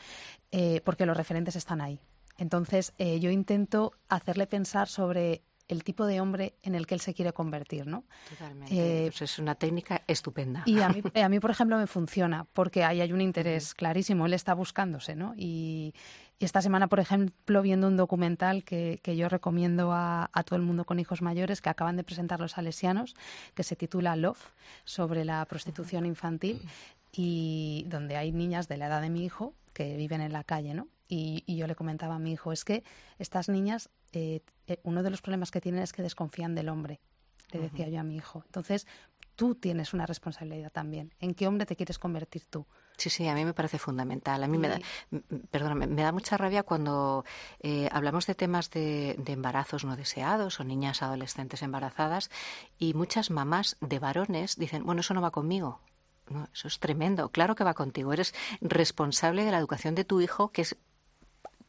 eh, 0.51 0.82
porque 0.86 1.05
los 1.05 1.17
referentes 1.17 1.55
están 1.55 1.82
ahí. 1.82 1.99
Entonces, 2.38 2.93
eh, 2.97 3.19
yo 3.19 3.32
intento 3.32 3.91
hacerle 4.08 4.47
pensar 4.47 4.88
sobre 4.88 5.43
el 5.69 5.84
tipo 5.84 6.05
de 6.05 6.19
hombre 6.19 6.55
en 6.63 6.75
el 6.75 6.86
que 6.86 6.95
él 6.95 6.99
se 6.99 7.13
quiere 7.13 7.32
convertir, 7.32 7.88
¿no? 7.88 8.03
Totalmente. 8.29 8.75
Eh, 8.75 9.08
es 9.08 9.39
una 9.39 9.55
técnica 9.55 10.01
estupenda. 10.08 10.63
Y 10.65 10.79
a 10.79 10.89
mí, 10.89 11.01
a 11.23 11.29
mí, 11.29 11.39
por 11.39 11.51
ejemplo, 11.51 11.77
me 11.77 11.88
funciona 11.88 12.45
porque 12.53 12.84
ahí 12.84 12.99
hay 12.99 13.13
un 13.13 13.21
interés 13.21 13.73
clarísimo. 13.75 14.25
Él 14.25 14.34
está 14.34 14.53
buscándose, 14.55 15.15
¿no? 15.15 15.34
Y, 15.38 15.93
y 16.39 16.45
esta 16.45 16.62
semana, 16.62 16.88
por 16.88 16.99
ejemplo, 16.99 17.62
viendo 17.62 17.88
un 17.88 17.97
documental 17.97 18.63
que, 18.63 18.99
que 19.03 19.15
yo 19.15 19.29
recomiendo 19.29 19.91
a, 19.91 20.29
a, 20.34 20.43
todo 20.43 20.55
el 20.55 20.63
mundo 20.63 20.86
con 20.86 20.99
hijos 20.99 21.21
mayores 21.21 21.62
que 21.62 21.69
acaban 21.69 21.97
de 21.97 22.03
presentar 22.03 22.39
los 22.39 22.53
salesianos, 22.53 23.15
que 23.53 23.63
se 23.63 23.75
titula 23.75 24.15
Love, 24.15 24.43
sobre 24.86 25.23
la 25.23 25.45
prostitución 25.45 26.05
infantil, 26.05 26.62
y 27.12 27.86
donde 27.89 28.17
hay 28.17 28.32
niñas 28.32 28.67
de 28.67 28.77
la 28.77 28.88
edad 28.88 29.01
de 29.01 29.10
mi 29.10 29.23
hijo 29.23 29.53
que 29.73 29.97
viven 29.97 30.21
en 30.21 30.34
la 30.34 30.43
calle, 30.43 30.73
¿no? 30.73 30.88
Y, 31.10 31.43
y 31.45 31.58
yo 31.58 31.67
le 31.67 31.76
comentaba 31.76 32.15
a 32.15 32.19
mi 32.19 32.32
hijo, 32.32 32.54
es 32.54 32.63
que 32.63 32.84
estas 33.17 33.50
niñas, 33.50 33.89
eh, 34.13 34.41
eh, 34.67 34.80
uno 34.84 35.04
de 35.04 35.10
los 35.10 35.22
problemas 35.22 35.52
que 35.52 35.60
tienen 35.60 35.82
es 35.82 35.91
que 35.91 36.04
desconfían 36.04 36.56
del 36.56 36.69
hombre, 36.69 37.02
le 37.52 37.60
decía 37.60 37.89
yo 37.89 38.00
a 38.00 38.04
mi 38.04 38.15
hijo. 38.15 38.43
Entonces, 38.45 38.86
tú 39.36 39.56
tienes 39.56 39.93
una 39.93 40.06
responsabilidad 40.06 40.72
también. 40.72 41.13
¿En 41.19 41.34
qué 41.34 41.48
hombre 41.48 41.65
te 41.65 41.76
quieres 41.76 41.98
convertir 41.98 42.45
tú? 42.45 42.65
Sí, 42.98 43.10
sí, 43.10 43.28
a 43.28 43.34
mí 43.34 43.45
me 43.45 43.54
parece 43.54 43.80
fundamental. 43.80 44.43
A 44.43 44.48
mí 44.48 44.58
me 44.58 44.67
da, 44.67 44.80
perdóname, 45.50 45.88
me 45.88 46.02
da 46.02 46.12
mucha 46.12 46.36
rabia 46.36 46.63
cuando 46.63 47.24
eh, 47.62 47.88
hablamos 47.93 48.28
de 48.28 48.36
temas 48.36 48.69
de, 48.69 49.17
embarazos 49.26 49.86
no 49.86 49.95
deseados 49.95 50.60
o 50.60 50.65
niñas 50.65 51.02
adolescentes 51.02 51.62
embarazadas 51.62 52.30
y 52.78 52.93
muchas 52.93 53.32
mamás 53.32 53.78
de 53.80 54.00
varones 54.00 54.58
dicen, 54.58 54.84
bueno, 54.84 55.00
eso 55.02 55.13
no 55.13 55.22
va 55.22 55.32
conmigo. 55.32 55.80
No, 56.28 56.50
eso 56.54 56.67
es 56.67 56.80
tremendo. 56.80 57.30
Claro 57.30 57.56
que 57.56 57.63
va 57.63 57.74
contigo. 57.74 58.12
Eres 58.12 58.36
responsable 58.60 59.45
de 59.45 59.52
la 59.52 59.58
educación 59.58 59.95
de 59.95 60.04
tu 60.04 60.19
hijo, 60.19 60.50
que 60.50 60.63
es 60.63 60.76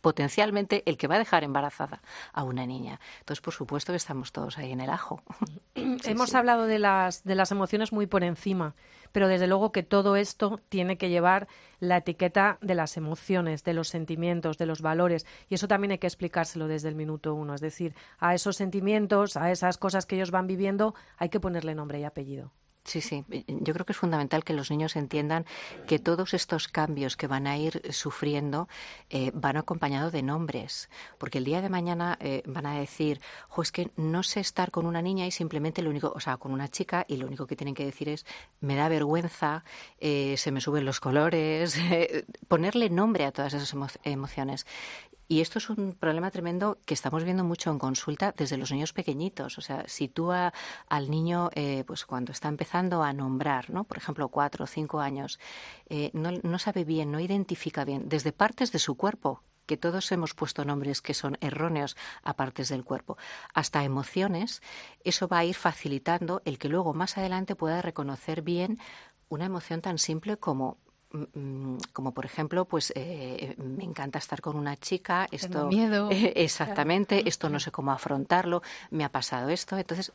potencialmente 0.00 0.82
el 0.86 0.96
que 0.96 1.06
va 1.06 1.16
a 1.16 1.18
dejar 1.18 1.44
embarazada 1.44 2.02
a 2.32 2.44
una 2.44 2.66
niña. 2.66 3.00
Entonces, 3.20 3.40
por 3.40 3.54
supuesto 3.54 3.92
que 3.92 3.96
estamos 3.96 4.32
todos 4.32 4.58
ahí 4.58 4.72
en 4.72 4.80
el 4.80 4.90
ajo. 4.90 5.22
Hemos 5.74 6.34
hablado 6.34 6.66
de 6.66 6.78
las, 6.78 7.24
de 7.24 7.34
las 7.34 7.52
emociones 7.52 7.92
muy 7.92 8.06
por 8.06 8.24
encima, 8.24 8.74
pero 9.12 9.28
desde 9.28 9.46
luego 9.46 9.72
que 9.72 9.82
todo 9.82 10.16
esto 10.16 10.60
tiene 10.68 10.96
que 10.96 11.08
llevar 11.08 11.48
la 11.78 11.98
etiqueta 11.98 12.58
de 12.60 12.74
las 12.74 12.96
emociones, 12.96 13.64
de 13.64 13.74
los 13.74 13.88
sentimientos, 13.88 14.58
de 14.58 14.66
los 14.66 14.82
valores, 14.82 15.26
y 15.48 15.54
eso 15.54 15.68
también 15.68 15.92
hay 15.92 15.98
que 15.98 16.06
explicárselo 16.06 16.68
desde 16.68 16.88
el 16.88 16.94
minuto 16.94 17.34
uno. 17.34 17.54
Es 17.54 17.60
decir, 17.60 17.94
a 18.18 18.34
esos 18.34 18.56
sentimientos, 18.56 19.36
a 19.36 19.50
esas 19.50 19.78
cosas 19.78 20.06
que 20.06 20.16
ellos 20.16 20.30
van 20.30 20.46
viviendo, 20.46 20.94
hay 21.16 21.28
que 21.28 21.40
ponerle 21.40 21.74
nombre 21.74 22.00
y 22.00 22.04
apellido. 22.04 22.52
Sí, 22.84 23.02
sí. 23.02 23.24
Yo 23.46 23.74
creo 23.74 23.84
que 23.84 23.92
es 23.92 23.98
fundamental 23.98 24.42
que 24.42 24.54
los 24.54 24.70
niños 24.70 24.96
entiendan 24.96 25.44
que 25.86 25.98
todos 25.98 26.32
estos 26.32 26.66
cambios 26.66 27.16
que 27.16 27.26
van 27.26 27.46
a 27.46 27.56
ir 27.58 27.82
sufriendo 27.92 28.68
eh, 29.10 29.30
van 29.34 29.58
acompañados 29.58 30.12
de 30.12 30.22
nombres. 30.22 30.88
Porque 31.18 31.38
el 31.38 31.44
día 31.44 31.60
de 31.60 31.68
mañana 31.68 32.16
eh, 32.20 32.42
van 32.46 32.66
a 32.66 32.78
decir, 32.78 33.20
jo, 33.48 33.62
es 33.62 33.70
que 33.70 33.90
no 33.96 34.22
sé 34.22 34.40
estar 34.40 34.70
con 34.70 34.86
una 34.86 35.02
niña 35.02 35.26
y 35.26 35.30
simplemente 35.30 35.82
lo 35.82 35.90
único, 35.90 36.10
o 36.14 36.20
sea, 36.20 36.38
con 36.38 36.52
una 36.52 36.68
chica 36.68 37.04
y 37.06 37.18
lo 37.18 37.26
único 37.26 37.46
que 37.46 37.54
tienen 37.54 37.74
que 37.74 37.84
decir 37.84 38.08
es, 38.08 38.24
me 38.60 38.76
da 38.76 38.88
vergüenza, 38.88 39.62
eh, 39.98 40.36
se 40.38 40.50
me 40.50 40.62
suben 40.62 40.86
los 40.86 41.00
colores, 41.00 41.78
ponerle 42.48 42.88
nombre 42.88 43.26
a 43.26 43.32
todas 43.32 43.52
esas 43.52 43.98
emociones. 44.04 44.66
Y 45.30 45.42
esto 45.42 45.58
es 45.58 45.70
un 45.70 45.92
problema 45.92 46.32
tremendo 46.32 46.80
que 46.84 46.92
estamos 46.92 47.22
viendo 47.22 47.44
mucho 47.44 47.70
en 47.70 47.78
consulta 47.78 48.34
desde 48.36 48.56
los 48.56 48.72
niños 48.72 48.92
pequeñitos. 48.92 49.58
O 49.58 49.60
sea, 49.60 49.84
si 49.86 50.08
tú 50.08 50.32
al 50.32 51.08
niño, 51.08 51.50
eh, 51.54 51.84
pues 51.86 52.04
cuando 52.04 52.32
está 52.32 52.48
empezando 52.48 53.04
a 53.04 53.12
nombrar, 53.12 53.70
¿no? 53.70 53.84
Por 53.84 53.96
ejemplo, 53.96 54.28
cuatro 54.28 54.64
o 54.64 54.66
cinco 54.66 54.98
años, 54.98 55.38
eh, 55.88 56.10
no, 56.14 56.32
no 56.42 56.58
sabe 56.58 56.82
bien, 56.82 57.12
no 57.12 57.20
identifica 57.20 57.84
bien, 57.84 58.08
desde 58.08 58.32
partes 58.32 58.72
de 58.72 58.80
su 58.80 58.96
cuerpo 58.96 59.44
que 59.66 59.76
todos 59.76 60.10
hemos 60.10 60.34
puesto 60.34 60.64
nombres 60.64 61.00
que 61.00 61.14
son 61.14 61.38
erróneos 61.40 61.96
a 62.24 62.34
partes 62.34 62.68
del 62.68 62.82
cuerpo, 62.82 63.16
hasta 63.54 63.84
emociones, 63.84 64.62
eso 65.04 65.28
va 65.28 65.38
a 65.38 65.44
ir 65.44 65.54
facilitando 65.54 66.42
el 66.44 66.58
que 66.58 66.68
luego 66.68 66.92
más 66.92 67.16
adelante 67.18 67.54
pueda 67.54 67.82
reconocer 67.82 68.42
bien 68.42 68.80
una 69.28 69.44
emoción 69.44 69.80
tan 69.80 69.98
simple 69.98 70.38
como 70.38 70.78
como 71.92 72.12
por 72.12 72.24
ejemplo, 72.24 72.64
pues 72.64 72.92
eh, 72.94 73.54
me 73.58 73.84
encanta 73.84 74.18
estar 74.18 74.40
con 74.40 74.56
una 74.56 74.76
chica, 74.76 75.26
esto 75.30 75.66
miedo. 75.66 76.08
exactamente, 76.10 77.28
esto 77.28 77.48
no 77.48 77.58
sé 77.58 77.70
cómo 77.70 77.92
afrontarlo, 77.92 78.62
me 78.90 79.04
ha 79.04 79.10
pasado 79.10 79.48
esto, 79.48 79.76
entonces 79.76 80.12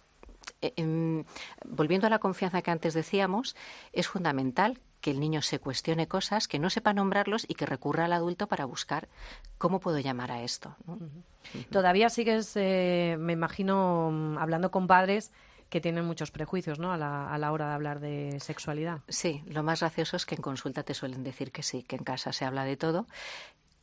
eh, 0.61 0.73
em, 0.77 1.23
volviendo 1.65 2.07
a 2.07 2.09
la 2.09 2.19
confianza 2.19 2.61
que 2.61 2.71
antes 2.71 2.93
decíamos, 2.93 3.55
es 3.93 4.07
fundamental 4.07 4.79
que 5.01 5.11
el 5.11 5.19
niño 5.19 5.41
se 5.41 5.59
cuestione 5.59 6.07
cosas, 6.07 6.47
que 6.47 6.57
no 6.57 6.69
sepa 6.69 6.93
nombrarlos 6.93 7.45
y 7.47 7.53
que 7.53 7.65
recurra 7.65 8.05
al 8.05 8.13
adulto 8.13 8.47
para 8.47 8.65
buscar 8.65 9.07
cómo 9.57 9.79
puedo 9.79 9.99
llamar 9.99 10.31
a 10.31 10.41
esto. 10.41 10.75
Todavía 11.69 12.09
sigues, 12.09 12.53
eh, 12.55 13.15
me 13.19 13.33
imagino, 13.33 14.09
mm, 14.11 14.37
hablando 14.39 14.71
con 14.71 14.87
padres 14.87 15.31
que 15.75 15.81
tienen 15.81 16.05
muchos 16.05 16.31
prejuicios 16.31 16.79
¿no? 16.79 16.93
a, 16.93 16.97
la, 16.97 17.29
a 17.29 17.37
la 17.37 17.51
hora 17.51 17.67
de 17.67 17.73
hablar 17.73 17.99
de 17.99 18.39
sexualidad. 18.39 19.01
Sí, 19.09 19.43
lo 19.45 19.61
más 19.61 19.81
gracioso 19.81 20.15
es 20.15 20.25
que 20.25 20.35
en 20.35 20.41
consulta 20.41 20.83
te 20.83 20.93
suelen 20.93 21.21
decir 21.21 21.51
que 21.51 21.63
sí, 21.63 21.83
que 21.83 21.97
en 21.97 22.05
casa 22.05 22.31
se 22.31 22.45
habla 22.45 22.63
de 22.63 22.77
todo 22.77 23.07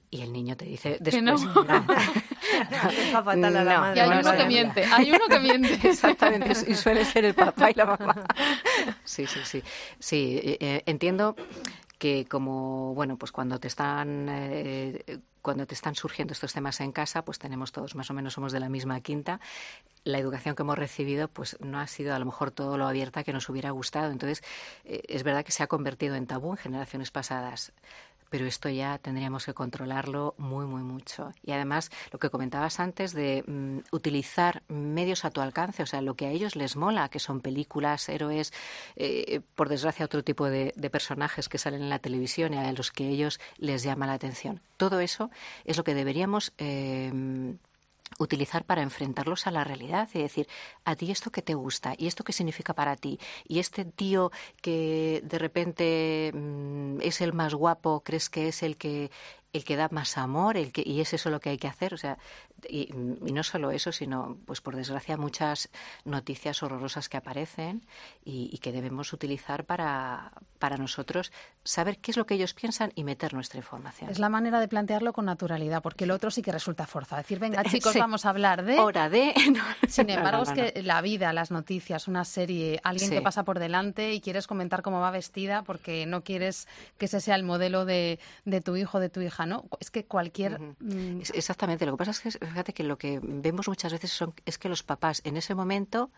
y 0.09 0.23
el 0.23 0.33
niño 0.33 0.57
te 0.57 0.65
dice 0.65 0.97
después 1.01 1.23
no. 1.23 1.55
fatal 3.13 3.45
a 3.45 3.63
la 3.63 3.79
madre. 3.79 3.99
Y 3.99 4.01
hay 4.01 4.21
uno 4.21 4.33
que 4.33 4.47
miente, 4.47 4.85
hay 4.87 5.11
uno 5.13 5.27
que 5.29 5.39
miente. 5.39 5.87
Exactamente, 5.87 6.53
y 6.67 6.75
suele 6.77 7.05
ser 7.05 7.27
el 7.27 7.35
papá 7.35 7.71
y 7.71 7.75
la 7.75 7.85
mamá. 7.85 8.25
Sí, 9.05 9.27
sí, 9.27 9.41
sí. 9.45 9.63
Sí, 9.99 10.41
eh, 10.43 10.57
eh, 10.61 10.83
entiendo 10.87 11.37
que 11.99 12.25
como 12.25 12.95
bueno 12.95 13.19
pues 13.19 13.33
cuando 13.33 13.61
te 13.61 13.69
están 13.69 14.29
eh, 14.31 15.21
cuando 15.43 15.67
te 15.67 15.75
están 15.75 15.95
surgiendo 15.95 16.33
estos 16.33 16.53
temas 16.53 16.81
en 16.81 16.93
casa 16.93 17.25
pues 17.25 17.39
tenemos 17.39 17.73
todos 17.73 17.95
más 17.95 18.11
o 18.11 18.15
menos 18.15 18.33
somos 18.35 18.53
de 18.53 18.61
la 18.61 18.69
misma 18.69 19.01
quinta 19.01 19.41
la 20.05 20.19
educación 20.19 20.55
que 20.55 20.63
hemos 20.63 20.79
recibido 20.79 21.29
pues 21.29 21.57
no 21.61 21.79
ha 21.79 21.87
sido 21.87 22.15
a 22.15 22.19
lo 22.19 22.25
mejor 22.25 22.51
todo 22.51 22.77
lo 22.77 22.87
abierta 22.87 23.23
que 23.23 23.33
nos 23.33 23.49
hubiera 23.49 23.71
gustado. 23.71 24.11
Entonces 24.11 24.43
es 24.85 25.23
verdad 25.23 25.45
que 25.45 25.53
se 25.53 25.63
ha 25.63 25.67
convertido 25.67 26.17
en 26.17 26.27
tabú 26.27 26.53
en 26.53 26.57
generaciones 26.57 27.11
pasadas 27.11 27.73
pero 28.33 28.47
esto 28.47 28.71
ya 28.71 28.97
tendríamos 28.97 29.45
que 29.45 29.53
controlarlo 29.53 30.35
muy, 30.39 30.65
muy 30.65 30.83
mucho. 30.83 31.33
Y 31.43 31.53
además, 31.53 31.91
lo 32.13 32.19
que 32.19 32.31
comentabas 32.31 32.81
antes 32.81 33.13
de 33.13 33.45
mm, 33.47 33.95
utilizar 33.95 34.63
medios 34.69 35.27
a 35.27 35.31
tu 35.31 35.43
alcance, 35.43 35.83
o 35.83 35.87
sea, 35.87 36.01
lo 36.01 36.15
que 36.15 36.25
a 36.25 36.31
ellos 36.31 36.57
les 36.57 36.75
mola, 36.75 37.11
que 37.11 37.19
son 37.19 37.43
películas, 37.43 38.09
héroes, 38.09 38.55
eh, 38.97 39.43
por 39.55 39.69
desgracia 39.69 40.07
otro 40.07 40.25
tipo 40.25 40.49
de, 40.49 40.73
personajes 40.91 41.51
que 41.51 41.59
salen 41.59 41.83
en 41.83 41.91
la 41.91 41.99
televisión 41.99 42.55
y 42.55 42.57
a 42.57 42.73
los 42.73 42.91
que 42.91 43.07
ellos 43.07 43.39
les 43.59 43.83
llama 43.83 44.07
la 44.07 44.15
atención. 44.15 44.63
Todo 44.79 45.01
eso 45.01 45.31
es 45.67 45.77
lo 45.77 45.85
que 45.85 45.95
deberíamos 45.95 46.55
eh, 46.57 47.13
utilizar 48.19 48.65
para 48.65 48.83
enfrentarlos 48.83 49.47
a 49.47 49.51
la 49.51 49.65
realidad 49.65 50.09
y 50.15 50.21
decir, 50.21 50.49
a 50.85 50.97
ti 50.97 51.11
esto 51.11 51.31
que 51.31 51.43
te 51.43 51.55
gusta 51.55 51.95
y 51.97 52.07
esto 52.07 52.25
qué 52.25 52.33
significa 52.33 52.75
para 52.75 52.97
ti 52.97 53.19
y 53.47 53.59
este 53.59 53.85
tío 53.85 54.31
que 54.61 55.23
de 55.25 55.39
repente 55.39 56.33
mm, 56.35 57.01
es 57.01 57.21
el 57.21 57.33
más 57.33 57.55
guapo, 57.55 58.03
crees 58.05 58.29
que 58.29 58.49
es 58.49 58.63
el 58.63 58.77
que 58.77 59.11
el 59.53 59.65
que 59.65 59.77
da 59.77 59.89
más 59.91 60.17
amor, 60.17 60.57
el 60.57 60.73
que, 60.73 60.83
y 60.85 61.01
es 61.01 61.13
eso 61.13 61.29
lo 61.29 61.41
que 61.41 61.51
hay 61.51 61.59
que 61.59 61.69
hacer. 61.69 61.93
O 61.93 61.99
sea, 61.99 62.19
y, 62.69 62.89
no 62.93 63.43
solo 63.43 63.71
eso, 63.71 63.93
sino, 63.93 64.39
pues 64.47 64.61
por 64.61 64.77
desgracia, 64.77 65.17
muchas 65.17 65.69
noticias 66.05 66.63
horrorosas 66.63 67.09
que 67.09 67.19
aparecen 67.19 67.85
y, 68.25 68.57
que 68.59 68.73
debemos 68.73 69.13
utilizar 69.13 69.65
para, 69.65 70.33
para 70.61 70.77
nosotros 70.77 71.33
saber 71.65 71.99
qué 71.99 72.13
es 72.13 72.17
lo 72.17 72.27
que 72.27 72.35
ellos 72.35 72.55
piensan 72.55 72.93
y 72.95 73.03
meter 73.03 73.35
nuestra 73.35 73.59
información. 73.59 74.09
Es 74.09 74.21
la 74.21 74.29
manera 74.29 74.61
de 74.61 74.69
plantearlo 74.69 75.13
con 75.13 75.25
naturalidad, 75.25 75.83
porque 75.83 76.05
el 76.05 76.13
otro 76.13 76.31
sí 76.31 76.43
que 76.43 76.53
resulta 76.53 76.87
fuerza. 76.87 77.17
Decir, 77.17 77.39
venga, 77.39 77.65
chicos, 77.71 77.95
vamos 77.97 78.25
a 78.25 78.31
hablar 78.31 78.65
de. 78.65 78.79
Hora 78.79 79.11
de. 79.11 79.35
Sin 79.89 80.09
embargo, 80.09 80.45
es 80.45 80.51
que 80.51 80.83
la 80.83 81.03
vida, 81.03 81.33
las 81.33 81.51
noticias, 81.51 82.09
una 82.09 82.25
serie, 82.25 82.81
alguien 82.85 83.11
que 83.11 83.21
pasa 83.21 83.45
por 83.45 83.59
delante 83.59 84.15
y 84.15 84.21
quieres 84.21 84.47
comentar 84.47 84.83
cómo 84.83 85.01
va 85.01 85.11
vestida 85.11 85.63
porque 85.63 86.07
no 86.07 86.23
quieres 86.23 86.69
que 86.97 87.07
ese 87.07 87.21
sea 87.21 87.35
el 87.35 87.43
modelo 87.43 87.85
de, 87.85 88.19
de 88.45 88.61
tu 88.61 88.77
hijo, 88.77 89.01
de 89.01 89.09
tu 89.09 89.21
hija 89.21 89.42
¿no? 89.47 89.65
Es 89.81 89.91
que 89.91 90.05
cualquier... 90.05 90.61
Mm, 90.61 91.21
exactamente, 91.35 91.87
lo 91.87 91.93
que 91.93 91.99
pasa 91.99 92.11
es 92.11 92.21
que 92.21 92.47
fíjate 92.47 92.73
que 92.73 92.85
lo 92.85 92.99
que 92.99 93.21
vemos 93.23 93.69
muchas 93.69 93.93
veces 93.93 94.13
son, 94.13 94.35
es 94.45 94.59
que 94.59 94.69
los 94.69 94.83
papás 94.83 95.21
en 95.25 95.37
ese 95.37 95.55
momento 95.55 96.11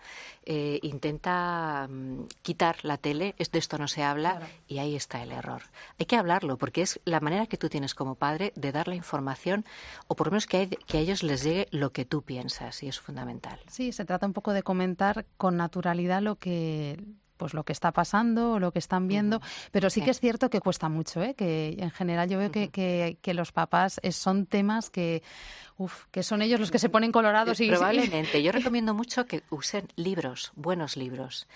eh, 0.44 0.78
intenta 0.82 1.88
mm, 1.88 2.26
quitar 2.42 2.84
la 2.84 2.98
tele, 2.98 3.34
de 3.38 3.58
esto 3.58 3.78
no 3.78 3.88
se 3.88 4.02
habla 4.02 4.40
y 4.66 4.78
ahí 4.78 4.96
está 4.96 5.22
el 5.22 5.32
error. 5.32 5.62
Hay 5.98 6.06
que 6.06 6.16
hablarlo 6.16 6.58
porque 6.58 6.82
es 6.82 7.00
la 7.04 7.20
manera 7.20 7.46
que 7.46 7.56
tú 7.56 7.68
tienes 7.68 7.94
como 7.94 8.16
padre 8.16 8.52
de 8.56 8.72
dar 8.72 8.88
la 8.88 8.96
información 8.96 9.64
o 10.08 10.16
por 10.16 10.26
lo 10.26 10.32
menos 10.32 10.46
que, 10.46 10.68
que 10.86 10.98
a 10.98 11.00
ellos 11.00 11.22
les 11.22 11.44
llegue 11.44 11.68
lo 11.70 11.92
que 11.92 12.04
tú 12.04 12.22
piensas 12.22 12.82
y 12.82 12.88
es 12.88 12.98
fundamental. 12.98 13.60
Sí, 13.68 13.92
se 13.92 14.04
trata 14.04 14.26
un 14.26 14.32
poco 14.32 14.52
de 14.52 14.62
comentar 14.62 15.26
con 15.36 15.56
naturalidad 15.56 16.20
lo 16.20 16.36
que 16.36 16.98
pues 17.44 17.52
lo 17.52 17.64
que 17.64 17.74
está 17.74 17.92
pasando 17.92 18.52
o 18.52 18.58
lo 18.58 18.72
que 18.72 18.78
están 18.78 19.06
viendo, 19.06 19.42
pero 19.70 19.90
sí, 19.90 20.00
que 20.00 20.12
es 20.12 20.18
cierto 20.18 20.48
que 20.48 20.60
cuesta 20.60 20.88
mucho, 20.88 21.22
¿eh? 21.22 21.34
que 21.34 21.76
en 21.78 21.90
general 21.90 22.26
yo 22.26 22.38
veo 22.38 22.50
que, 22.50 22.70
que, 22.70 23.34
los 23.34 23.52
papás 23.52 24.00
son 24.12 24.46
temas 24.46 24.88
que, 24.88 25.22
uf, 25.76 26.06
que 26.10 26.22
son 26.22 26.40
ellos 26.40 26.58
los 26.58 26.70
que 26.70 26.78
se 26.78 26.88
ponen 26.88 27.12
colorados 27.12 27.60
y... 27.60 27.68
Probablemente, 27.68 28.42
yo 28.42 28.50
recomiendo 28.50 28.94
mucho 28.94 29.26
que 29.26 29.42
usen 29.50 29.88
libros, 29.94 30.52
buenos 30.56 30.96
libros. 30.96 31.46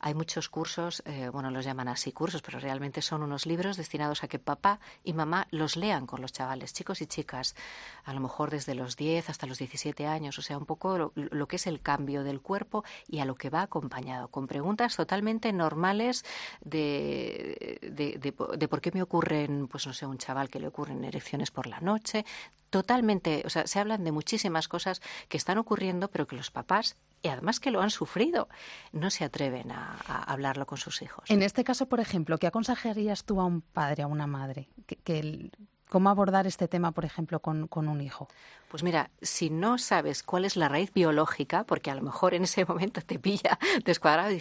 Hay 0.00 0.14
muchos 0.14 0.48
cursos, 0.48 1.02
eh, 1.06 1.28
bueno, 1.28 1.50
los 1.50 1.64
llaman 1.64 1.88
así 1.88 2.12
cursos, 2.12 2.40
pero 2.42 2.60
realmente 2.60 3.02
son 3.02 3.22
unos 3.22 3.46
libros 3.46 3.76
destinados 3.76 4.22
a 4.22 4.28
que 4.28 4.38
papá 4.38 4.78
y 5.02 5.12
mamá 5.12 5.48
los 5.50 5.76
lean 5.76 6.06
con 6.06 6.20
los 6.20 6.32
chavales, 6.32 6.72
chicos 6.72 7.02
y 7.02 7.06
chicas, 7.06 7.56
a 8.04 8.12
lo 8.12 8.20
mejor 8.20 8.50
desde 8.50 8.74
los 8.74 8.96
10 8.96 9.30
hasta 9.30 9.46
los 9.46 9.58
17 9.58 10.06
años, 10.06 10.38
o 10.38 10.42
sea, 10.42 10.56
un 10.56 10.66
poco 10.66 11.12
lo, 11.14 11.48
que 11.48 11.56
es 11.56 11.66
el 11.66 11.80
cambio 11.80 12.22
del 12.22 12.40
cuerpo 12.40 12.84
y 13.08 13.18
a 13.18 13.24
lo 13.24 13.34
que 13.34 13.50
va 13.50 13.62
acompañado, 13.62 14.28
con 14.28 14.46
preguntas 14.46 14.96
totalmente 14.96 15.52
normales 15.52 16.24
de, 16.60 17.78
de, 17.82 18.18
de 18.18 18.68
por 18.68 18.80
qué 18.80 18.92
me 18.92 19.02
ocurren, 19.02 19.66
pues 19.66 19.86
no 19.86 19.92
sé, 19.92 20.06
un 20.06 20.18
chaval 20.18 20.48
que 20.48 20.60
le 20.60 20.68
ocurren 20.68 21.04
erecciones 21.04 21.50
por 21.50 21.66
la 21.66 21.80
noche, 21.80 22.24
totalmente, 22.70 23.42
o 23.44 23.50
sea, 23.50 23.66
se 23.66 23.78
hablan 23.78 24.04
de 24.04 24.12
muchísimas 24.12 24.68
cosas 24.68 25.00
que 25.28 25.36
están 25.36 25.58
ocurriendo, 25.58 26.08
pero 26.10 26.26
que 26.26 26.36
los 26.36 26.50
papás 26.50 26.96
y 27.22 27.28
además 27.28 27.60
que 27.60 27.70
lo 27.70 27.80
han 27.80 27.90
sufrido, 27.90 28.48
no 28.92 29.10
se 29.10 29.24
atreven 29.24 29.72
a, 29.72 29.98
hablarlo 30.26 30.66
con 30.66 30.78
sus 30.78 31.02
hijos. 31.02 31.28
En 31.30 31.42
este 31.42 31.64
caso, 31.64 31.86
por 31.86 32.00
ejemplo, 32.00 32.38
¿qué 32.38 32.46
aconsejarías 32.46 33.24
tú 33.24 33.40
a 33.40 33.44
un 33.44 33.60
padre, 33.60 34.04
a 34.04 34.06
una 34.06 34.26
madre? 34.26 34.68
Que, 34.86 35.50
¿Cómo 35.88 36.10
abordar 36.10 36.46
este 36.46 36.68
tema, 36.68 36.92
por 36.92 37.06
ejemplo, 37.06 37.40
con, 37.40 37.66
con, 37.66 37.88
un 37.88 38.02
hijo? 38.02 38.28
Pues 38.68 38.82
mira, 38.82 39.10
si 39.22 39.48
no 39.48 39.78
sabes 39.78 40.22
cuál 40.22 40.44
es 40.44 40.54
la 40.54 40.68
raíz 40.68 40.92
biológica, 40.92 41.64
porque 41.64 41.90
a 41.90 41.94
lo 41.94 42.02
mejor 42.02 42.34
en 42.34 42.44
ese 42.44 42.64
momento 42.66 43.00
te 43.00 43.18
pilla 43.18 43.58
descuadrado, 43.84 44.36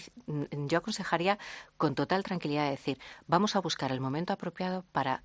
yo 0.52 0.78
aconsejaría 0.78 1.40
con 1.78 1.96
total 1.96 2.24
tranquilidad 2.24 2.70
decir, 2.70 3.00
vamos 3.28 3.56
a 3.56 3.62
buscar 3.62 3.92
el 3.92 4.02
momento 4.02 4.34
apropiado 4.34 4.84
para 4.92 5.24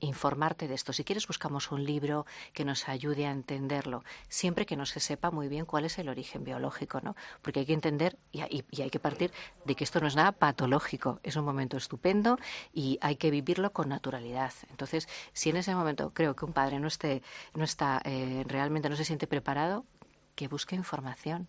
informarte 0.00 0.68
de 0.68 0.74
esto. 0.74 0.92
Si 0.92 1.04
quieres, 1.04 1.26
buscamos 1.26 1.70
un 1.70 1.84
libro 1.84 2.26
que 2.52 2.64
nos 2.64 2.88
ayude 2.88 3.26
a 3.26 3.30
entenderlo, 3.30 4.04
siempre 4.28 4.66
que 4.66 4.76
no 4.76 4.84
se 4.84 5.00
sepa 5.00 5.30
muy 5.30 5.48
bien 5.48 5.64
cuál 5.64 5.84
es 5.84 5.98
el 5.98 6.08
origen 6.08 6.44
biológico, 6.44 7.00
¿no? 7.00 7.16
Porque 7.40 7.60
hay 7.60 7.66
que 7.66 7.72
entender 7.72 8.18
y, 8.32 8.40
hay 8.40 8.90
que 8.90 9.00
partir 9.00 9.32
de 9.64 9.74
que 9.74 9.84
esto 9.84 10.00
no 10.00 10.08
es 10.08 10.16
nada 10.16 10.32
patológico, 10.32 11.20
es 11.22 11.36
un 11.36 11.44
momento 11.44 11.76
estupendo 11.76 12.38
y 12.72 12.98
hay 13.00 13.16
que 13.16 13.30
vivirlo 13.30 13.72
con 13.72 13.88
naturalidad. 13.88 14.52
Entonces, 14.70 15.08
si 15.32 15.50
en 15.50 15.56
ese 15.56 15.74
momento 15.74 16.12
creo 16.12 16.36
que 16.36 16.44
un 16.44 16.52
padre 16.52 16.78
no 16.78 16.88
esté, 16.88 17.22
no 17.54 17.64
está 17.64 18.02
eh, 18.04 18.44
realmente 18.46 18.90
no 18.90 18.96
se 18.96 19.04
siente 19.04 19.26
preparado, 19.26 19.86
que 20.34 20.48
busque 20.48 20.76
información, 20.76 21.48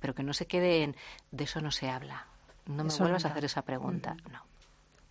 pero 0.00 0.14
que 0.14 0.22
no 0.22 0.32
se 0.32 0.46
quede 0.46 0.82
en 0.82 0.96
de 1.30 1.44
eso 1.44 1.60
no 1.60 1.70
se 1.70 1.88
habla. 1.88 2.26
No 2.66 2.84
me 2.84 2.94
vuelvas 2.94 3.24
a 3.24 3.28
hacer 3.28 3.44
esa 3.44 3.62
pregunta, 3.62 4.16
no. 4.30 4.57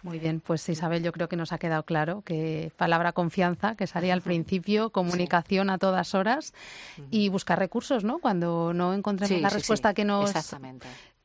Muy 0.04 0.20
bien, 0.20 0.40
pues 0.40 0.68
Isabel, 0.70 1.04
yo 1.04 1.12
creo 1.12 1.28
que 1.28 1.36
nos 1.36 1.52
ha 1.52 1.58
quedado 1.58 1.84
claro 1.84 2.22
que 2.22 2.72
palabra 2.78 3.14
confianza, 3.14 3.76
que 3.76 3.88
salía 3.88 4.14
al 4.14 4.22
principio, 4.22 4.92
comunicación 4.92 5.70
a 5.70 5.78
todas 5.78 6.14
horas 6.14 6.54
y 7.10 7.30
buscar 7.30 7.58
recursos, 7.58 8.04
¿no? 8.04 8.20
Cuando 8.20 8.74
no 8.74 8.94
encontremos 8.94 9.42
la 9.42 9.50
respuesta 9.50 9.94
que 9.94 10.06
nos 10.06 10.32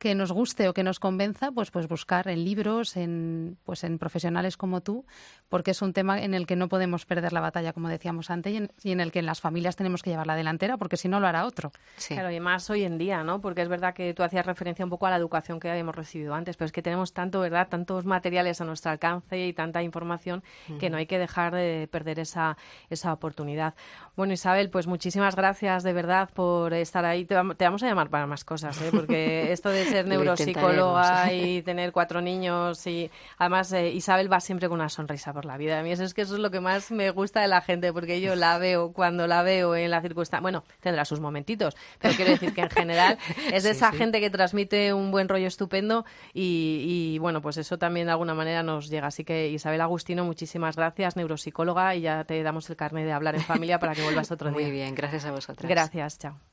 que 0.03 0.15
nos 0.15 0.33
guste 0.33 0.67
o 0.67 0.73
que 0.73 0.83
nos 0.83 0.99
convenza, 0.99 1.53
pues, 1.53 1.71
pues 1.71 1.87
buscar 1.87 2.27
en 2.27 2.43
libros, 2.43 2.97
en, 2.97 3.57
pues 3.63 3.85
en 3.85 3.97
profesionales 3.97 4.57
como 4.57 4.81
tú, 4.81 5.05
porque 5.47 5.71
es 5.71 5.81
un 5.81 5.93
tema 5.93 6.21
en 6.21 6.33
el 6.33 6.45
que 6.45 6.57
no 6.57 6.67
podemos 6.67 7.05
perder 7.05 7.31
la 7.31 7.39
batalla, 7.39 7.71
como 7.71 7.87
decíamos 7.87 8.29
antes, 8.29 8.53
y 8.83 8.91
en, 8.91 8.99
el 8.99 9.13
que 9.13 9.19
en 9.19 9.25
las 9.25 9.39
familias 9.39 9.77
tenemos 9.77 10.03
que 10.03 10.09
llevar 10.09 10.27
la 10.27 10.35
delantera, 10.35 10.75
porque 10.75 10.97
si 10.97 11.07
no 11.07 11.21
lo 11.21 11.27
hará 11.27 11.45
otro. 11.45 11.71
Claro, 12.05 12.29
y 12.31 12.41
más 12.41 12.69
hoy 12.69 12.83
en 12.83 12.97
día, 12.97 13.23
¿no? 13.23 13.39
Porque 13.39 13.61
es 13.61 13.69
verdad 13.69 13.93
que 13.93 14.13
tú 14.13 14.23
hacías 14.23 14.45
referencia 14.45 14.83
un 14.83 14.89
poco 14.89 15.07
a 15.07 15.09
la 15.09 15.15
educación 15.15 15.61
que 15.61 15.71
habíamos 15.71 15.95
recibido 15.95 16.33
antes, 16.33 16.57
pero 16.57 16.65
es 16.65 16.73
que 16.73 16.81
tenemos 16.81 17.13
tanto, 17.13 17.39
¿verdad? 17.39 17.69
Tantos 17.69 18.03
materiales 18.03 18.59
a 18.59 18.65
nuestro 18.65 18.91
alcance 18.91 19.47
y 19.47 19.53
tanta 19.53 19.83
información 19.83 20.43
que 20.81 20.89
no 20.89 20.97
hay 20.97 21.05
que 21.05 21.17
dejar 21.17 21.55
de 21.55 21.87
perder 21.89 22.19
esa, 22.19 22.57
esa 22.89 23.13
oportunidad. 23.13 23.73
Bueno, 24.17 24.33
Isabel, 24.33 24.69
pues 24.69 24.85
muchísimas 24.85 25.37
gracias 25.37 25.83
de 25.83 25.93
verdad 25.93 26.29
por 26.33 26.73
estar 26.73 27.05
ahí. 27.05 27.23
Te, 27.23 27.35
vamos 27.35 27.83
a 27.83 27.87
llamar 27.87 28.09
para 28.09 28.27
más 28.27 28.43
cosas, 28.43 28.81
¿eh? 28.81 28.89
Porque 28.91 29.51
esto 29.53 29.69
de 29.69 29.92
ser 29.93 30.07
neuropsicóloga 30.07 31.31
y 31.31 31.61
tener 31.61 31.91
cuatro 31.91 32.21
niños 32.21 32.85
y 32.87 33.09
además 33.37 33.71
eh, 33.73 33.89
Isabel 33.91 34.31
va 34.31 34.39
siempre 34.39 34.67
con 34.67 34.79
una 34.79 34.89
sonrisa 34.89 35.33
por 35.33 35.45
la 35.45 35.57
vida. 35.57 35.79
A 35.79 35.83
mí 35.83 35.91
eso 35.91 36.03
es 36.03 36.13
que 36.13 36.23
eso 36.23 36.35
es 36.35 36.39
lo 36.39 36.51
que 36.51 36.59
más 36.59 36.91
me 36.91 37.11
gusta 37.11 37.41
de 37.41 37.47
la 37.47 37.61
gente 37.61 37.93
porque 37.93 38.21
yo 38.21 38.35
la 38.35 38.57
veo 38.57 38.91
cuando 38.91 39.27
la 39.27 39.43
veo 39.43 39.75
en 39.75 39.91
la 39.91 40.01
circunstancia, 40.01 40.41
bueno, 40.41 40.63
tendrá 40.79 41.05
sus 41.05 41.19
momentitos, 41.19 41.75
pero 41.99 42.15
quiero 42.15 42.31
decir 42.31 42.53
que 42.53 42.61
en 42.61 42.69
general 42.69 43.17
es 43.53 43.63
de 43.63 43.71
esa 43.71 43.91
gente 43.91 44.19
que 44.19 44.29
transmite 44.29 44.93
un 44.93 45.11
buen 45.11 45.29
rollo 45.29 45.47
estupendo 45.47 46.05
y, 46.33 47.17
bueno, 47.19 47.41
pues 47.41 47.57
eso 47.57 47.77
también 47.77 48.07
de 48.07 48.11
alguna 48.11 48.33
manera 48.33 48.63
nos 48.63 48.89
llega. 48.89 49.07
Así 49.07 49.23
que 49.23 49.49
Isabel 49.49 49.81
Agustino, 49.81 50.25
muchísimas 50.25 50.75
gracias, 50.75 51.15
neuropsicóloga, 51.15 51.95
y 51.95 52.01
ya 52.01 52.23
te 52.23 52.41
damos 52.43 52.69
el 52.69 52.75
carnet 52.75 53.05
de 53.05 53.13
hablar 53.13 53.35
en 53.35 53.41
familia 53.41 53.79
para 53.79 53.93
que 53.93 54.03
vuelvas 54.03 54.31
otro 54.31 54.49
día. 54.51 54.61
Muy 54.61 54.71
bien, 54.71 54.95
gracias 54.95 55.25
a 55.25 55.31
vosotras. 55.31 55.69
Gracias, 55.69 56.17
chao. 56.17 56.52